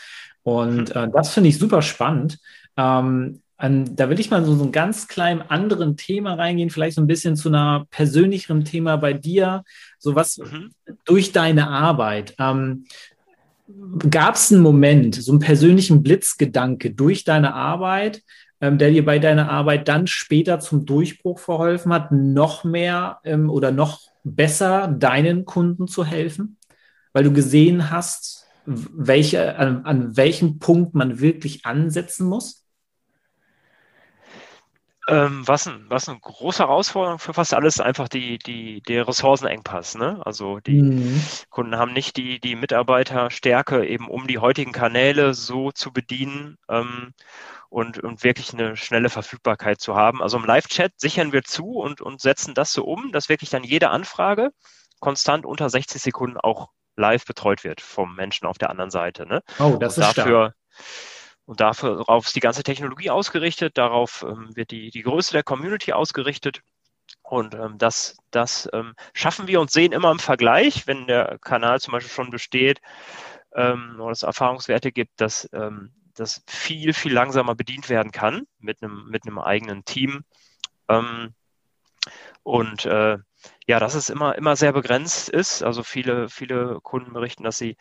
Und 0.47 0.95
hm. 0.95 1.09
äh, 1.09 1.11
das 1.13 1.35
finde 1.35 1.49
ich 1.49 1.59
super 1.59 1.83
spannend. 1.83 2.39
Ähm, 2.77 3.41
an, 3.57 3.97
da 3.97 4.09
will 4.09 4.21
ich 4.21 4.31
mal 4.31 4.45
so, 4.45 4.55
so 4.55 4.65
ein 4.65 4.71
ganz 4.71 5.09
klein 5.09 5.43
anderen 5.43 5.97
Thema 5.97 6.35
reingehen, 6.35 6.71
vielleicht 6.71 6.95
so 6.95 7.03
ein 7.03 7.09
bisschen 7.09 7.35
zu 7.35 7.49
einer 7.49 7.87
persönlicheren 7.91 8.65
Thema 8.65 8.97
bei 8.97 9.13
dir, 9.13 9.65
so 9.99 10.15
was 10.15 10.39
mhm. 10.39 10.71
durch 11.05 11.33
deine 11.33 11.69
Arbeit. 11.69 12.37
Ähm, 12.39 12.85
Gab 14.09 14.37
es 14.37 14.53
einen 14.53 14.63
Moment, 14.63 15.17
so 15.17 15.33
einen 15.33 15.41
persönlichen 15.41 16.05
Blitzgedanke 16.05 16.93
durch 16.93 17.25
deine 17.25 17.55
Arbeit, 17.55 18.23
ähm, 18.61 18.79
der 18.79 18.93
dir 18.93 19.05
bei 19.05 19.19
deiner 19.19 19.51
Arbeit 19.51 19.89
dann 19.89 20.07
später 20.07 20.61
zum 20.61 20.87
Durchbruch 20.87 21.41
verholfen 21.41 21.93
hat, 21.93 22.13
noch 22.13 22.63
mehr 22.63 23.19
ähm, 23.25 23.51
oder 23.51 23.73
noch 23.73 24.03
besser 24.23 24.87
deinen 24.87 25.45
Kunden 25.45 25.89
zu 25.89 26.05
helfen? 26.05 26.59
Weil 27.13 27.25
du 27.25 27.33
gesehen 27.33 27.91
hast, 27.91 28.46
welche, 28.67 29.57
an, 29.57 29.85
an 29.85 30.17
welchem 30.17 30.59
Punkt 30.59 30.95
man 30.95 31.21
wirklich 31.21 31.65
ansetzen 31.65 32.27
muss? 32.29 32.67
Ähm, 35.09 35.47
was, 35.47 35.69
ein, 35.69 35.85
was 35.89 36.09
eine 36.09 36.19
große 36.19 36.65
Herausforderung 36.65 37.21
für 37.21 37.33
fast 37.33 37.55
alles 37.55 37.77
ist 37.77 37.81
einfach 37.81 38.09
die, 38.09 38.39
die, 38.39 38.83
der 38.83 39.07
Ressourcenengpass. 39.07 39.95
Ne? 39.97 40.21
Also 40.27 40.59
die 40.59 40.83
mhm. 40.83 41.23
Kunden 41.49 41.77
haben 41.77 41.93
nicht 41.93 42.17
die, 42.17 42.41
die 42.41 42.57
Mitarbeiterstärke, 42.57 43.87
eben 43.87 44.09
um 44.09 44.27
die 44.27 44.39
heutigen 44.39 44.73
Kanäle 44.73 45.33
so 45.33 45.71
zu 45.71 45.93
bedienen 45.93 46.57
ähm, 46.69 47.13
und, 47.69 48.01
und 48.01 48.25
wirklich 48.25 48.53
eine 48.53 48.77
schnelle 48.77 49.09
Verfügbarkeit 49.09 49.81
zu 49.81 49.95
haben. 49.95 50.23
Also 50.23 50.39
im 50.39 50.45
Live-Chat 50.45 50.93
sichern 50.97 51.33
wir 51.33 51.45
zu 51.45 51.67
und, 51.75 52.01
und 52.01 52.21
setzen 52.21 52.55
das 52.55 52.73
so 52.73 52.85
um, 52.85 53.13
dass 53.13 53.29
wirklich 53.29 53.51
dann 53.51 53.63
jede 53.63 53.91
Anfrage 53.91 54.51
konstant 54.99 55.47
unter 55.47 55.71
60 55.71 56.03
Sekunden 56.03 56.37
auch 56.37 56.71
live 56.97 57.25
betreut 57.25 57.65
wird 57.65 57.81
vom 57.81 58.15
Menschen 58.15 58.47
auf 58.47 58.59
der 58.59 58.71
anderen 58.71 58.91
Seite. 58.91 59.27
Ne? 59.27 59.43
Oh, 59.59 59.77
das 59.79 59.97
und 59.97 60.05
ist 60.05 60.19
dafür, 60.19 60.53
stark 60.53 60.55
und 61.47 61.61
darauf 61.61 62.27
ist 62.27 62.37
die 62.37 62.41
ganze 62.41 62.65
Technologie 62.65 63.11
ausgerichtet, 63.11 63.79
darauf 63.79 64.25
ähm, 64.29 64.55
wird 64.57 64.73
die, 64.73 64.91
die 64.91 65.03
Größe 65.03 65.33
der 65.33 65.45
Community 65.45 65.93
ausgerichtet. 65.93 66.61
Und 67.23 67.55
ähm, 67.55 67.79
das, 67.79 68.17
das 68.33 68.69
ähm, 68.73 68.95
schaffen 69.15 69.47
wir 69.47 69.61
und 69.61 69.71
sehen 69.71 69.93
immer 69.93 70.11
im 70.11 70.19
Vergleich, 70.19 70.89
wenn 70.89 71.07
der 71.07 71.39
Kanal 71.41 71.81
zum 71.81 71.93
Beispiel 71.93 72.13
schon 72.13 72.31
besteht 72.31 72.81
ähm, 73.55 73.97
oder 74.01 74.11
es 74.11 74.25
Erfahrungswerte 74.25 74.91
gibt, 74.91 75.21
dass 75.21 75.49
ähm, 75.53 75.93
das 76.15 76.43
viel, 76.49 76.93
viel 76.93 77.13
langsamer 77.13 77.55
bedient 77.55 77.89
werden 77.89 78.11
kann 78.11 78.47
mit 78.59 78.83
einem, 78.83 79.07
mit 79.09 79.25
einem 79.25 79.39
eigenen 79.39 79.85
Team. 79.85 80.25
Ähm, 80.89 81.33
und 82.47 82.85
äh, 82.87 83.19
ja, 83.67 83.81
dass 83.81 83.97
es 83.97 84.09
immer, 84.09 84.37
immer 84.37 84.55
sehr 84.55 84.73
begrenzt 84.73 85.29
ist. 85.29 85.65
Also 85.65 85.83
viele, 85.83 86.29
viele 86.29 86.79
Kunden 86.81 87.13
berichten, 87.13 87.43
dass 87.43 87.59
sie 87.59 87.77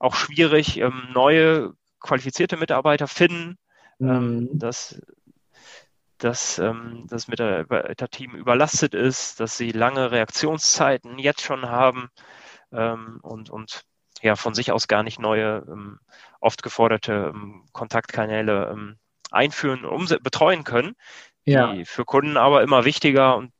auch 0.00 0.16
schwierig 0.16 0.78
ähm, 0.78 1.04
neue 1.12 1.74
qualifizierte 2.00 2.56
Mitarbeiter 2.56 3.06
finden, 3.06 3.58
ähm, 4.00 4.40
mhm. 4.40 4.58
dass, 4.58 5.00
dass 6.18 6.58
ähm, 6.58 7.06
das 7.08 7.28
Mitarbeiterteam 7.28 8.34
überlastet 8.34 8.92
ist, 8.92 9.38
dass 9.38 9.56
sie 9.56 9.70
lange 9.70 10.10
Reaktionszeiten 10.10 11.20
jetzt 11.20 11.42
schon 11.42 11.68
haben 11.68 12.10
ähm, 12.72 13.20
und, 13.22 13.50
und 13.50 13.82
ja 14.20 14.34
von 14.34 14.52
sich 14.52 14.72
aus 14.72 14.88
gar 14.88 15.04
nicht 15.04 15.20
neue, 15.20 15.64
ähm, 15.68 16.00
oft 16.40 16.64
geforderte 16.64 17.32
ähm, 17.32 17.66
Kontaktkanäle 17.70 18.70
ähm, 18.72 18.96
einführen 19.30 19.84
und 19.84 20.20
betreuen 20.24 20.64
können, 20.64 20.96
ja. 21.44 21.72
die 21.72 21.84
für 21.84 22.04
Kunden 22.04 22.36
aber 22.36 22.64
immer 22.64 22.84
wichtiger 22.84 23.36
und 23.36 23.52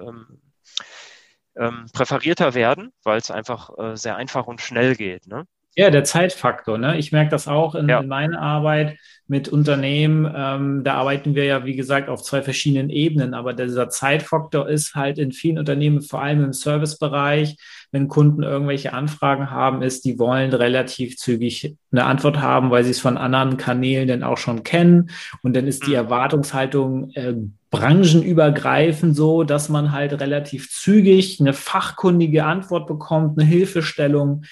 ähm, 0.00 1.86
präferierter 1.92 2.54
werden, 2.54 2.92
weil 3.04 3.18
es 3.18 3.30
einfach 3.30 3.70
äh, 3.78 3.96
sehr 3.96 4.16
einfach 4.16 4.46
und 4.46 4.60
schnell 4.60 4.96
geht. 4.96 5.26
Ne? 5.28 5.44
Ja, 5.76 5.90
der 5.90 6.04
Zeitfaktor. 6.04 6.78
Ne? 6.78 6.98
Ich 6.98 7.12
merke 7.12 7.30
das 7.30 7.48
auch 7.48 7.74
in, 7.74 7.88
Ja. 7.88 8.00
in 8.00 8.08
meiner 8.08 8.40
Arbeit 8.40 8.96
mit 9.26 9.48
Unternehmen. 9.48 10.30
Ähm, 10.36 10.84
da 10.84 10.94
arbeiten 10.94 11.34
wir 11.34 11.44
ja, 11.44 11.64
wie 11.64 11.74
gesagt, 11.76 12.08
auf 12.08 12.22
zwei 12.22 12.42
verschiedenen 12.42 12.90
Ebenen. 12.90 13.34
Aber 13.34 13.54
dieser 13.54 13.88
Zeitfaktor 13.88 14.68
ist 14.68 14.94
halt 14.94 15.18
in 15.18 15.32
vielen 15.32 15.58
Unternehmen, 15.58 16.02
vor 16.02 16.22
allem 16.22 16.44
im 16.44 16.52
Servicebereich, 16.52 17.56
wenn 17.90 18.08
Kunden 18.08 18.42
irgendwelche 18.42 18.92
Anfragen 18.92 19.50
haben, 19.50 19.82
ist, 19.82 20.04
die 20.04 20.18
wollen 20.18 20.52
relativ 20.52 21.16
zügig 21.16 21.74
eine 21.90 22.04
Antwort 22.04 22.38
haben, 22.40 22.70
weil 22.70 22.84
sie 22.84 22.90
es 22.90 23.00
von 23.00 23.16
anderen 23.16 23.56
Kanälen 23.56 24.08
dann 24.08 24.22
auch 24.24 24.38
schon 24.38 24.62
kennen. 24.64 25.10
Und 25.42 25.54
dann 25.56 25.66
ist 25.66 25.86
die 25.86 25.90
Mhm. 25.90 25.96
Erwartungshaltung 25.96 27.10
äh, 27.12 27.34
branchenübergreifend 27.80 29.16
so, 29.16 29.44
dass 29.44 29.68
man 29.68 29.92
halt 29.92 30.20
relativ 30.20 30.70
zügig 30.70 31.40
eine 31.40 31.52
fachkundige 31.52 32.44
Antwort 32.44 32.86
bekommt, 32.86 33.38
eine 33.38 33.48
Hilfestellung 33.48 34.44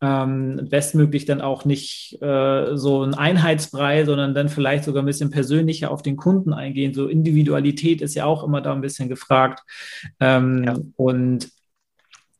ähm, 0.00 0.68
bestmöglich 0.70 1.24
dann 1.24 1.40
auch 1.40 1.64
nicht 1.64 2.22
äh, 2.22 2.76
so 2.76 3.02
ein 3.02 3.14
Einheitsbrei, 3.14 4.04
sondern 4.04 4.34
dann 4.34 4.48
vielleicht 4.48 4.84
sogar 4.84 5.02
ein 5.02 5.06
bisschen 5.06 5.30
persönlicher 5.30 5.90
auf 5.90 6.02
den 6.02 6.16
Kunden 6.16 6.52
eingehen. 6.52 6.94
So 6.94 7.08
Individualität 7.08 8.00
ist 8.00 8.14
ja 8.14 8.24
auch 8.24 8.44
immer 8.44 8.60
da 8.60 8.72
ein 8.72 8.80
bisschen 8.80 9.08
gefragt. 9.08 9.62
Ähm, 10.20 10.64
Ja. 10.64 10.76
Und 10.96 11.48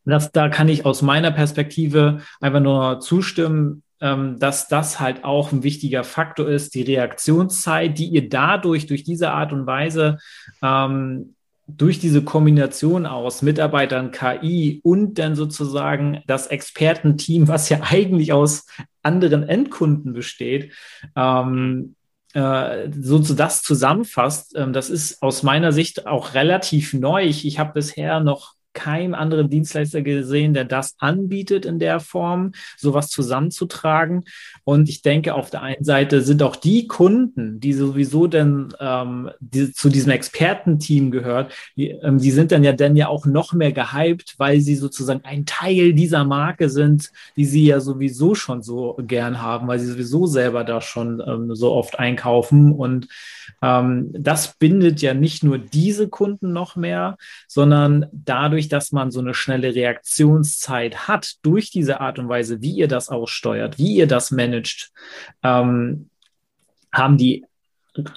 das, 0.04 0.32
da 0.32 0.48
kann 0.48 0.68
ich 0.68 0.86
aus 0.86 1.02
meiner 1.02 1.30
Perspektive 1.30 2.20
einfach 2.40 2.60
nur 2.60 3.00
zustimmen, 3.00 3.82
dass 4.00 4.68
das 4.68 5.00
halt 5.00 5.24
auch 5.24 5.50
ein 5.50 5.64
wichtiger 5.64 6.04
Faktor 6.04 6.48
ist, 6.48 6.74
die 6.74 6.82
Reaktionszeit, 6.82 7.98
die 7.98 8.06
ihr 8.06 8.28
dadurch, 8.28 8.86
durch 8.86 9.02
diese 9.02 9.32
Art 9.32 9.52
und 9.52 9.66
Weise 9.66 10.18
ähm, 10.62 11.34
durch 11.68 11.98
diese 11.98 12.24
Kombination 12.24 13.04
aus 13.04 13.42
Mitarbeitern, 13.42 14.10
KI 14.10 14.80
und 14.82 15.18
dann 15.18 15.36
sozusagen 15.36 16.22
das 16.26 16.46
Expertenteam, 16.46 17.46
was 17.46 17.68
ja 17.68 17.80
eigentlich 17.82 18.32
aus 18.32 18.66
anderen 19.02 19.42
Endkunden 19.42 20.14
besteht, 20.14 20.72
ähm, 21.14 21.94
äh, 22.32 22.90
so 22.98 23.18
zu 23.18 23.34
das 23.34 23.62
zusammenfasst, 23.62 24.56
ähm, 24.56 24.72
das 24.72 24.88
ist 24.88 25.22
aus 25.22 25.42
meiner 25.42 25.72
Sicht 25.72 26.06
auch 26.06 26.34
relativ 26.34 26.94
neu. 26.94 27.24
Ich, 27.24 27.46
ich 27.46 27.58
habe 27.58 27.74
bisher 27.74 28.20
noch 28.20 28.54
keinen 28.78 29.14
anderen 29.14 29.50
Dienstleister 29.50 30.02
gesehen, 30.02 30.54
der 30.54 30.64
das 30.64 30.94
anbietet 31.00 31.66
in 31.66 31.80
der 31.80 31.98
Form, 31.98 32.52
sowas 32.76 33.08
zusammenzutragen. 33.08 34.22
Und 34.62 34.88
ich 34.88 35.02
denke, 35.02 35.34
auf 35.34 35.50
der 35.50 35.62
einen 35.62 35.82
Seite 35.82 36.22
sind 36.22 36.44
auch 36.44 36.54
die 36.54 36.86
Kunden, 36.86 37.58
die 37.58 37.72
sowieso 37.72 38.28
dann 38.28 38.72
ähm, 38.78 39.30
die, 39.40 39.72
zu 39.72 39.88
diesem 39.88 40.12
Expertenteam 40.12 41.10
gehört, 41.10 41.52
die, 41.76 41.88
ähm, 41.88 42.18
die 42.18 42.30
sind 42.30 42.52
dann 42.52 42.62
ja 42.62 42.72
dann 42.72 42.94
ja 42.94 43.08
auch 43.08 43.26
noch 43.26 43.52
mehr 43.52 43.72
gehypt, 43.72 44.36
weil 44.38 44.60
sie 44.60 44.76
sozusagen 44.76 45.24
ein 45.24 45.44
Teil 45.44 45.92
dieser 45.92 46.24
Marke 46.24 46.70
sind, 46.70 47.10
die 47.36 47.46
sie 47.46 47.66
ja 47.66 47.80
sowieso 47.80 48.36
schon 48.36 48.62
so 48.62 48.96
gern 49.02 49.42
haben, 49.42 49.66
weil 49.66 49.80
sie 49.80 49.86
sowieso 49.86 50.26
selber 50.26 50.62
da 50.62 50.80
schon 50.80 51.20
ähm, 51.26 51.56
so 51.56 51.72
oft 51.72 51.98
einkaufen. 51.98 52.70
Und 52.70 53.08
ähm, 53.60 54.10
das 54.12 54.54
bindet 54.54 55.02
ja 55.02 55.14
nicht 55.14 55.42
nur 55.42 55.58
diese 55.58 56.08
Kunden 56.08 56.52
noch 56.52 56.76
mehr, 56.76 57.16
sondern 57.48 58.06
dadurch, 58.12 58.67
dass 58.68 58.92
man 58.92 59.10
so 59.10 59.20
eine 59.20 59.34
schnelle 59.34 59.74
Reaktionszeit 59.74 61.08
hat, 61.08 61.36
durch 61.42 61.70
diese 61.70 62.00
Art 62.00 62.18
und 62.18 62.28
Weise, 62.28 62.60
wie 62.62 62.72
ihr 62.72 62.88
das 62.88 63.08
aussteuert, 63.08 63.78
wie 63.78 63.96
ihr 63.96 64.06
das 64.06 64.30
managt, 64.30 64.92
ähm, 65.42 66.10
haben 66.92 67.18
die 67.18 67.44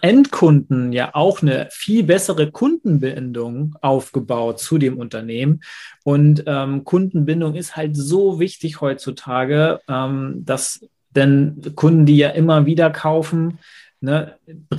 Endkunden 0.01 0.93
ja 0.93 1.15
auch 1.15 1.41
eine 1.41 1.67
viel 1.72 2.03
bessere 2.03 2.51
Kundenbindung 2.51 3.75
aufgebaut 3.81 4.60
zu 4.60 4.77
dem 4.77 4.98
Unternehmen. 4.98 5.62
Und 6.03 6.43
ähm, 6.46 6.84
Kundenbindung 6.84 7.55
ist 7.55 7.75
halt 7.75 7.96
so 7.98 8.39
wichtig 8.39 8.81
heutzutage, 8.81 9.79
ähm, 9.88 10.43
dass 10.46 10.86
denn 11.15 11.74
Kunden, 11.75 12.05
die 12.05 12.17
ja 12.17 12.29
immer 12.29 12.65
wieder 12.65 12.89
kaufen, 12.89 13.60
ne, 14.00 14.38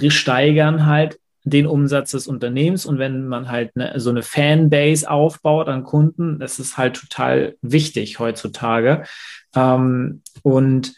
steigern 0.08 0.86
halt 0.86 1.18
den 1.44 1.66
Umsatz 1.66 2.12
des 2.12 2.26
Unternehmens. 2.26 2.86
Und 2.86 2.98
wenn 2.98 3.26
man 3.26 3.50
halt 3.50 3.76
ne, 3.76 3.92
so 3.96 4.10
eine 4.10 4.22
Fanbase 4.22 5.10
aufbaut 5.10 5.68
an 5.68 5.84
Kunden, 5.84 6.38
das 6.38 6.58
ist 6.58 6.76
halt 6.76 6.96
total 6.96 7.56
wichtig 7.62 8.18
heutzutage. 8.18 9.04
Ähm, 9.54 10.22
und 10.42 10.94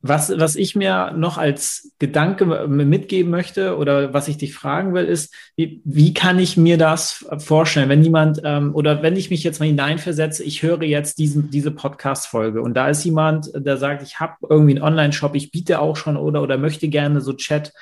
was, 0.00 0.32
was 0.38 0.54
ich 0.54 0.76
mir 0.76 1.12
noch 1.16 1.38
als 1.38 1.92
Gedanke 1.98 2.68
mitgeben 2.68 3.30
möchte 3.32 3.76
oder 3.76 4.14
was 4.14 4.28
ich 4.28 4.38
dich 4.38 4.54
fragen 4.54 4.94
will, 4.94 5.04
ist, 5.04 5.34
wie, 5.56 5.82
wie 5.84 6.14
kann 6.14 6.38
ich 6.38 6.56
mir 6.56 6.78
das 6.78 7.26
vorstellen, 7.38 7.88
wenn 7.88 8.04
jemand 8.04 8.40
ähm, 8.44 8.74
oder 8.76 9.02
wenn 9.02 9.16
ich 9.16 9.30
mich 9.30 9.42
jetzt 9.42 9.58
mal 9.58 9.66
hineinversetze, 9.66 10.44
ich 10.44 10.62
höre 10.62 10.82
jetzt 10.84 11.18
diesen, 11.18 11.50
diese 11.50 11.72
Podcast-Folge 11.72 12.62
und 12.62 12.74
da 12.74 12.88
ist 12.88 13.02
jemand, 13.04 13.50
der 13.54 13.76
sagt, 13.76 14.02
ich 14.02 14.20
habe 14.20 14.34
irgendwie 14.48 14.76
einen 14.76 14.84
Online-Shop, 14.84 15.34
ich 15.34 15.50
biete 15.50 15.80
auch 15.80 15.96
schon 15.96 16.16
oder, 16.16 16.42
oder 16.42 16.58
möchte 16.58 16.88
gerne 16.88 17.20
so 17.20 17.32
Chat 17.32 17.72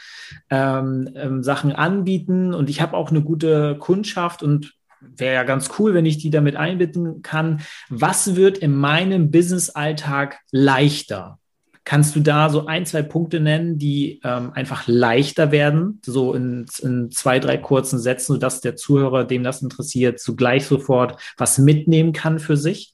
ähm, 0.49 1.11
ähm, 1.15 1.43
Sachen 1.43 1.73
anbieten 1.73 2.55
und 2.55 2.71
ich 2.71 2.81
habe 2.81 2.97
auch 2.97 3.11
eine 3.11 3.21
gute 3.21 3.77
Kundschaft 3.77 4.43
und 4.43 4.73
wäre 5.01 5.35
ja 5.35 5.45
ganz 5.45 5.71
cool, 5.79 5.93
wenn 5.93 6.07
ich 6.07 6.17
die 6.17 6.31
damit 6.31 6.57
einbinden 6.57 7.21
kann. 7.21 7.61
Was 7.91 8.37
wird 8.37 8.57
in 8.57 8.75
meinem 8.75 9.31
Business-Alltag 9.31 10.39
leichter? 10.51 11.39
Kannst 11.87 12.17
du 12.17 12.21
da 12.21 12.51
so 12.51 12.67
ein, 12.67 12.85
zwei 12.85 13.03
Punkte 13.03 13.39
nennen, 13.39 13.79
die 13.79 14.21
ähm, 14.25 14.51
einfach 14.53 14.89
leichter 14.89 15.53
werden, 15.53 16.01
so 16.05 16.35
in, 16.35 16.67
in, 16.83 17.13
zwei, 17.13 17.39
drei 17.39 17.59
kurzen 17.59 18.01
Sätzen, 18.01 18.33
sodass 18.33 18.61
der 18.61 18.75
Zuhörer, 18.75 19.23
dem 19.23 19.45
das 19.45 19.63
interessiert, 19.63 20.19
zugleich 20.19 20.67
sofort 20.67 21.17
was 21.37 21.59
mitnehmen 21.59 22.13
kann 22.13 22.41
für 22.41 22.57
sich? 22.57 22.93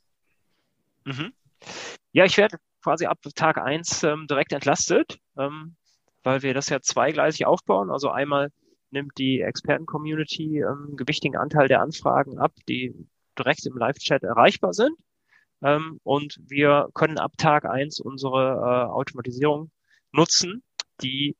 Mhm. 1.06 1.32
Ja, 2.12 2.26
ich 2.26 2.36
werde 2.36 2.58
quasi 2.82 3.06
ab 3.06 3.18
Tag 3.34 3.56
eins 3.56 4.02
ähm, 4.02 4.26
direkt 4.28 4.52
entlastet, 4.52 5.18
ähm, 5.38 5.74
weil 6.22 6.42
wir 6.42 6.52
das 6.52 6.68
ja 6.68 6.82
zweigleisig 6.82 7.46
aufbauen. 7.46 7.90
Also 7.90 8.10
einmal 8.10 8.50
nimmt 8.90 9.16
die 9.16 9.40
Experten-Community 9.40 10.58
ähm, 10.60 10.96
gewichtigen 10.96 11.38
Anteil 11.38 11.66
der 11.66 11.80
Anfragen 11.80 12.38
ab, 12.38 12.52
die 12.68 12.94
direkt 13.38 13.64
im 13.64 13.78
Live-Chat 13.78 14.22
erreichbar 14.22 14.74
sind. 14.74 14.98
Ähm, 15.62 16.00
und 16.02 16.38
wir 16.48 16.88
können 16.94 17.18
ab 17.18 17.32
Tag 17.38 17.64
eins 17.64 18.00
unsere 18.00 18.54
äh, 18.54 18.90
Automatisierung 18.92 19.70
nutzen, 20.12 20.62
die, 21.02 21.36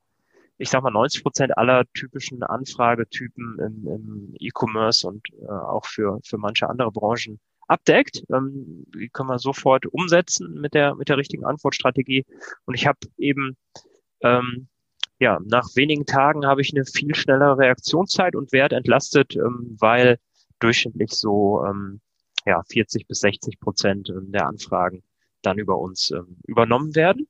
ich 0.58 0.70
sag 0.70 0.82
mal, 0.82 0.90
90 0.90 1.22
Prozent 1.22 1.58
aller 1.58 1.84
typischen 1.92 2.42
Anfragetypen 2.42 3.58
im, 3.58 3.86
im 3.86 4.34
E-Commerce 4.38 5.06
und 5.06 5.26
äh, 5.40 5.48
auch 5.48 5.86
für, 5.86 6.20
für 6.24 6.38
manche 6.38 6.68
andere 6.68 6.92
Branchen 6.92 7.40
abdeckt. 7.66 8.22
Ähm, 8.32 8.84
die 8.94 9.08
können 9.08 9.28
wir 9.28 9.38
sofort 9.38 9.86
umsetzen 9.86 10.60
mit 10.60 10.74
der, 10.74 10.94
mit 10.94 11.08
der 11.08 11.16
richtigen 11.16 11.44
Antwortstrategie. 11.44 12.24
Und 12.64 12.74
ich 12.74 12.86
habe 12.86 12.98
eben, 13.18 13.56
ähm, 14.20 14.68
ja, 15.18 15.38
nach 15.44 15.68
wenigen 15.74 16.06
Tagen 16.06 16.46
habe 16.46 16.60
ich 16.60 16.72
eine 16.74 16.84
viel 16.84 17.14
schnellere 17.14 17.58
Reaktionszeit 17.58 18.34
und 18.34 18.52
werde 18.52 18.76
entlastet, 18.76 19.36
ähm, 19.36 19.76
weil 19.80 20.18
durchschnittlich 20.58 21.12
so 21.12 21.64
ähm, 21.64 22.00
ja, 22.46 22.62
40 22.70 23.06
bis 23.06 23.20
60 23.20 23.60
Prozent 23.60 24.12
der 24.14 24.46
Anfragen 24.46 25.02
dann 25.42 25.58
über 25.58 25.78
uns 25.78 26.10
ähm, 26.10 26.36
übernommen 26.46 26.94
werden. 26.94 27.28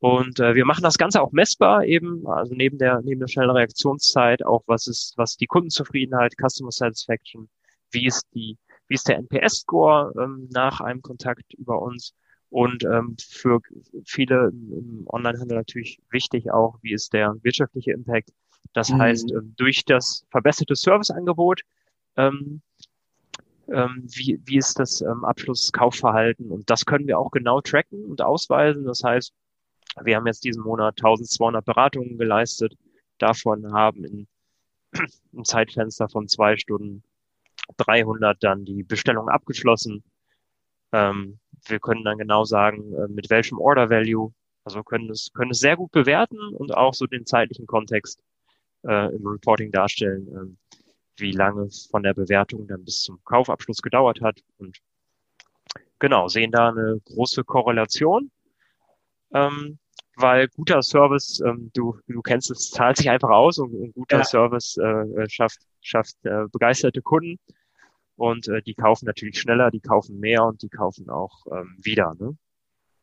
Und 0.00 0.38
äh, 0.38 0.54
wir 0.54 0.64
machen 0.64 0.82
das 0.82 0.96
Ganze 0.96 1.20
auch 1.20 1.32
messbar 1.32 1.84
eben, 1.84 2.26
also 2.26 2.54
neben 2.54 2.78
der, 2.78 3.00
neben 3.02 3.20
der 3.20 3.26
schnellen 3.26 3.50
Reaktionszeit 3.50 4.44
auch, 4.44 4.62
was 4.66 4.86
ist, 4.86 5.14
was 5.16 5.36
die 5.36 5.46
Kundenzufriedenheit, 5.46 6.34
Customer 6.36 6.70
Satisfaction, 6.70 7.48
wie 7.90 8.06
ist 8.06 8.24
die, 8.34 8.56
wie 8.86 8.94
ist 8.94 9.08
der 9.08 9.18
NPS-Score 9.18 10.12
ähm, 10.20 10.48
nach 10.52 10.80
einem 10.80 11.02
Kontakt 11.02 11.52
über 11.54 11.82
uns 11.82 12.14
und 12.50 12.84
ähm, 12.84 13.16
für 13.20 13.60
viele 14.04 14.48
im 14.50 15.04
Onlinehandel 15.06 15.56
natürlich 15.58 16.00
wichtig 16.10 16.50
auch, 16.50 16.78
wie 16.82 16.92
ist 16.92 17.12
der 17.12 17.34
wirtschaftliche 17.42 17.92
Impact. 17.92 18.30
Das 18.72 18.90
mhm. 18.90 18.98
heißt, 18.98 19.32
ähm, 19.32 19.54
durch 19.56 19.84
das 19.84 20.24
verbesserte 20.30 20.76
Serviceangebot 20.76 21.62
ähm, 22.16 22.62
ähm, 23.72 24.04
wie, 24.14 24.40
wie 24.44 24.58
ist 24.58 24.78
das 24.78 25.00
ähm, 25.00 25.24
Abschlusskaufverhalten 25.24 26.50
und 26.50 26.68
das 26.70 26.84
können 26.84 27.06
wir 27.06 27.18
auch 27.18 27.30
genau 27.30 27.60
tracken 27.60 28.04
und 28.04 28.22
ausweisen. 28.22 28.84
Das 28.84 29.02
heißt, 29.04 29.32
wir 30.02 30.16
haben 30.16 30.26
jetzt 30.26 30.44
diesen 30.44 30.62
Monat 30.62 30.94
1200 30.98 31.64
Beratungen 31.64 32.18
geleistet. 32.18 32.76
Davon 33.18 33.72
haben 33.72 34.04
in 34.04 34.28
einem 35.32 35.44
Zeitfenster 35.44 36.08
von 36.08 36.28
zwei 36.28 36.56
Stunden 36.56 37.02
300 37.76 38.42
dann 38.42 38.64
die 38.64 38.82
Bestellung 38.82 39.28
abgeschlossen. 39.28 40.02
Ähm, 40.92 41.38
wir 41.66 41.80
können 41.80 42.04
dann 42.04 42.18
genau 42.18 42.44
sagen, 42.44 42.94
äh, 42.94 43.08
mit 43.08 43.30
welchem 43.30 43.58
Order 43.58 43.90
Value. 43.90 44.32
Also 44.64 44.82
können 44.82 45.10
es, 45.10 45.30
können 45.32 45.50
es 45.50 45.60
sehr 45.60 45.76
gut 45.76 45.92
bewerten 45.92 46.38
und 46.54 46.74
auch 46.74 46.94
so 46.94 47.06
den 47.06 47.26
zeitlichen 47.26 47.66
Kontext 47.66 48.22
äh, 48.86 49.14
im 49.14 49.26
Reporting 49.26 49.72
darstellen, 49.72 50.28
äh, 50.28 50.76
wie 51.18 51.32
lange 51.32 51.68
von 51.90 52.02
der 52.02 52.14
Bewertung 52.14 52.66
dann 52.66 52.84
bis 52.84 53.02
zum 53.02 53.22
Kaufabschluss 53.24 53.82
gedauert 53.82 54.20
hat. 54.20 54.40
Und 54.58 54.78
genau, 55.98 56.28
sehen 56.28 56.50
da 56.50 56.68
eine 56.68 57.00
große 57.04 57.44
Korrelation. 57.44 58.30
Ähm, 59.32 59.78
weil 60.16 60.48
guter 60.48 60.82
Service, 60.82 61.40
ähm, 61.46 61.70
du, 61.74 61.98
du 62.08 62.22
kennst 62.22 62.50
es, 62.50 62.70
zahlt 62.70 62.96
sich 62.96 63.08
einfach 63.08 63.30
aus 63.30 63.58
und, 63.58 63.72
und 63.74 63.94
guter 63.94 64.18
ja. 64.18 64.24
Service 64.24 64.76
äh, 64.76 65.28
schafft, 65.28 65.60
schafft 65.80 66.16
äh, 66.24 66.46
begeisterte 66.50 67.02
Kunden 67.02 67.38
und 68.16 68.48
äh, 68.48 68.60
die 68.62 68.74
kaufen 68.74 69.06
natürlich 69.06 69.38
schneller, 69.38 69.70
die 69.70 69.80
kaufen 69.80 70.18
mehr 70.18 70.44
und 70.44 70.62
die 70.62 70.68
kaufen 70.68 71.08
auch 71.08 71.46
ähm, 71.52 71.76
wieder. 71.78 72.14
Ne? 72.18 72.36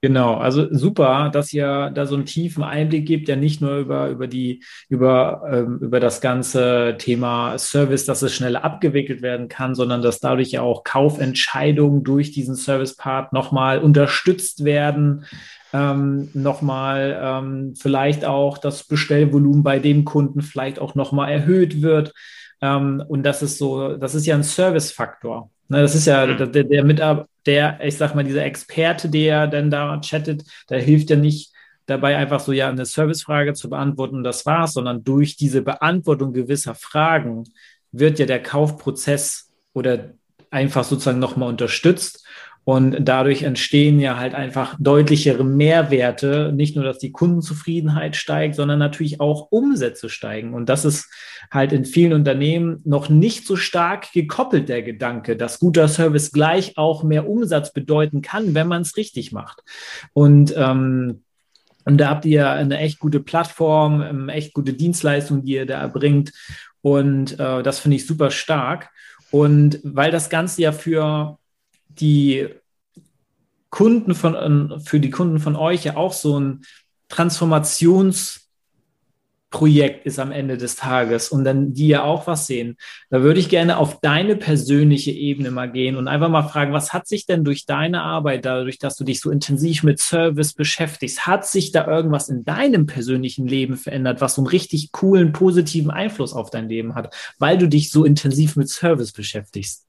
Genau, 0.01 0.35
also 0.35 0.67
super, 0.71 1.29
dass 1.33 1.51
ihr 1.51 1.89
da 1.93 2.05
so 2.05 2.15
einen 2.15 2.25
tiefen 2.25 2.63
Einblick 2.63 3.07
gibt, 3.07 3.27
ja 3.27 3.35
nicht 3.35 3.61
nur 3.61 3.77
über, 3.77 4.09
über 4.09 4.27
die, 4.27 4.63
über, 4.87 5.41
ähm, 5.51 5.79
über 5.81 5.99
das 5.99 6.21
ganze 6.21 6.95
Thema 6.99 7.57
Service, 7.57 8.05
dass 8.05 8.21
es 8.21 8.35
schneller 8.35 8.63
abgewickelt 8.63 9.21
werden 9.21 9.47
kann, 9.47 9.73
sondern 9.73 10.01
dass 10.03 10.19
dadurch 10.19 10.51
ja 10.51 10.61
auch 10.61 10.83
Kaufentscheidungen 10.83 12.03
durch 12.03 12.31
diesen 12.31 12.55
Service-Part 12.55 13.33
nochmal 13.33 13.79
unterstützt 13.79 14.63
werden, 14.63 15.25
ähm, 15.73 16.29
nochmal 16.33 17.19
ähm, 17.19 17.73
vielleicht 17.75 18.25
auch 18.25 18.57
das 18.59 18.83
Bestellvolumen 18.83 19.63
bei 19.63 19.79
dem 19.79 20.05
Kunden 20.05 20.41
vielleicht 20.41 20.77
auch 20.77 20.93
nochmal 20.93 21.31
erhöht 21.31 21.81
wird. 21.81 22.13
Ähm, 22.61 23.03
und 23.07 23.23
das 23.23 23.41
ist 23.41 23.57
so, 23.57 23.97
das 23.97 24.13
ist 24.13 24.25
ja 24.25 24.35
ein 24.35 24.43
Service-Faktor. 24.43 25.49
Ne, 25.67 25.81
das 25.81 25.95
ist 25.95 26.05
ja 26.05 26.25
mhm. 26.25 26.51
der, 26.51 26.63
der 26.63 26.83
Mitarbeiter, 26.83 27.29
der, 27.45 27.79
ich 27.83 27.97
sag 27.97 28.15
mal, 28.15 28.23
dieser 28.23 28.43
Experte, 28.43 29.09
der 29.09 29.47
dann 29.47 29.69
da 29.69 29.99
chattet, 30.01 30.43
der 30.69 30.81
hilft 30.81 31.09
ja 31.09 31.15
nicht 31.15 31.53
dabei, 31.85 32.17
einfach 32.17 32.39
so 32.39 32.51
ja 32.51 32.69
eine 32.69 32.85
Servicefrage 32.85 33.53
zu 33.53 33.69
beantworten 33.69 34.15
und 34.15 34.23
das 34.23 34.45
war's, 34.45 34.73
sondern 34.73 35.03
durch 35.03 35.37
diese 35.37 35.61
Beantwortung 35.61 36.33
gewisser 36.33 36.75
Fragen 36.75 37.43
wird 37.91 38.19
ja 38.19 38.25
der 38.25 38.41
Kaufprozess 38.41 39.51
oder 39.73 40.13
einfach 40.49 40.83
sozusagen 40.83 41.19
nochmal 41.19 41.49
unterstützt 41.49 42.25
und 42.65 42.97
dadurch 43.07 43.43
entstehen 43.43 43.99
ja 43.99 44.17
halt 44.17 44.33
einfach 44.33 44.75
deutlichere 44.79 45.43
Mehrwerte. 45.43 46.51
Nicht 46.51 46.75
nur, 46.75 46.83
dass 46.83 46.97
die 46.97 47.11
Kundenzufriedenheit 47.11 48.15
steigt, 48.15 48.55
sondern 48.55 48.79
natürlich 48.79 49.21
auch 49.21 49.51
Umsätze 49.51 50.09
steigen. 50.09 50.55
Und 50.55 50.67
das 50.67 50.83
ist 50.83 51.07
halt 51.51 51.71
in 51.73 51.85
vielen 51.85 52.13
Unternehmen 52.13 52.81
noch 52.83 53.07
nicht 53.07 53.45
so 53.45 53.55
stark 53.55 54.11
gekoppelt, 54.13 54.67
der 54.67 54.81
Gedanke, 54.81 55.37
dass 55.37 55.59
guter 55.59 55.87
Service 55.87 56.31
gleich 56.31 56.75
auch 56.75 57.03
mehr 57.03 57.29
Umsatz 57.29 57.71
bedeuten 57.71 58.23
kann, 58.23 58.55
wenn 58.55 58.67
man 58.67 58.81
es 58.81 58.97
richtig 58.97 59.31
macht. 59.31 59.61
Und 60.13 60.53
ähm, 60.57 61.21
und 61.87 61.99
da 61.99 62.09
habt 62.09 62.25
ihr 62.25 62.49
eine 62.49 62.79
echt 62.79 62.97
gute 62.97 63.19
Plattform, 63.19 64.01
eine 64.01 64.09
ähm, 64.09 64.29
echt 64.29 64.55
gute 64.55 64.73
Dienstleistung, 64.73 65.43
die 65.43 65.51
ihr 65.51 65.67
da 65.67 65.81
erbringt. 65.81 66.33
Und 66.81 67.39
äh, 67.39 67.61
das 67.61 67.77
finde 67.77 67.97
ich 67.97 68.07
super 68.07 68.31
stark. 68.31 68.89
Und 69.29 69.79
weil 69.83 70.09
das 70.09 70.31
Ganze 70.31 70.63
ja 70.63 70.71
für 70.71 71.37
die 71.99 72.49
Kunden 73.75 74.15
von, 74.15 74.79
für 74.79 75.01
die 75.01 75.09
Kunden 75.09 75.39
von 75.39 75.57
euch 75.57 75.83
ja 75.83 75.97
auch 75.97 76.13
so 76.13 76.39
ein 76.39 76.61
Transformationsprojekt 77.09 80.05
ist 80.05 80.17
am 80.17 80.31
Ende 80.31 80.57
des 80.57 80.77
Tages 80.77 81.27
und 81.27 81.43
dann 81.43 81.73
die 81.73 81.89
ja 81.89 82.03
auch 82.03 82.25
was 82.25 82.47
sehen. 82.47 82.77
Da 83.09 83.21
würde 83.21 83.41
ich 83.41 83.49
gerne 83.49 83.77
auf 83.77 83.99
deine 83.99 84.37
persönliche 84.37 85.11
Ebene 85.11 85.51
mal 85.51 85.69
gehen 85.69 85.97
und 85.97 86.07
einfach 86.07 86.29
mal 86.29 86.47
fragen, 86.47 86.71
was 86.71 86.93
hat 86.93 87.05
sich 87.05 87.25
denn 87.25 87.43
durch 87.43 87.65
deine 87.65 88.01
Arbeit, 88.01 88.45
dadurch, 88.45 88.79
dass 88.79 88.95
du 88.95 89.03
dich 89.03 89.19
so 89.19 89.29
intensiv 89.29 89.83
mit 89.83 89.99
Service 89.99 90.53
beschäftigst, 90.53 91.27
hat 91.27 91.45
sich 91.45 91.73
da 91.73 91.85
irgendwas 91.85 92.29
in 92.29 92.45
deinem 92.45 92.85
persönlichen 92.85 93.45
Leben 93.45 93.75
verändert, 93.75 94.21
was 94.21 94.35
so 94.35 94.41
einen 94.41 94.47
richtig 94.47 94.93
coolen, 94.93 95.33
positiven 95.33 95.91
Einfluss 95.91 96.31
auf 96.31 96.49
dein 96.49 96.69
Leben 96.69 96.95
hat, 96.95 97.13
weil 97.39 97.57
du 97.57 97.67
dich 97.67 97.91
so 97.91 98.05
intensiv 98.05 98.55
mit 98.55 98.69
Service 98.69 99.11
beschäftigst? 99.11 99.85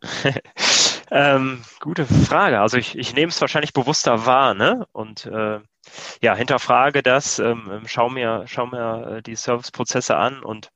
ähm, 1.10 1.62
gute 1.80 2.06
Frage. 2.06 2.60
Also 2.60 2.76
ich, 2.76 2.96
ich 2.96 3.14
nehme 3.14 3.30
es 3.30 3.40
wahrscheinlich 3.40 3.72
bewusster 3.72 4.26
wahr, 4.26 4.54
ne? 4.54 4.86
Und 4.92 5.26
äh, 5.26 5.60
ja, 6.22 6.34
hinterfrage 6.34 7.02
das, 7.02 7.38
ähm, 7.38 7.70
ähm, 7.72 7.82
schau 7.86 8.10
mir, 8.10 8.44
schau 8.46 8.66
mir 8.66 9.16
äh, 9.16 9.22
die 9.22 9.34
Serviceprozesse 9.36 10.16
an 10.16 10.42
und 10.42 10.70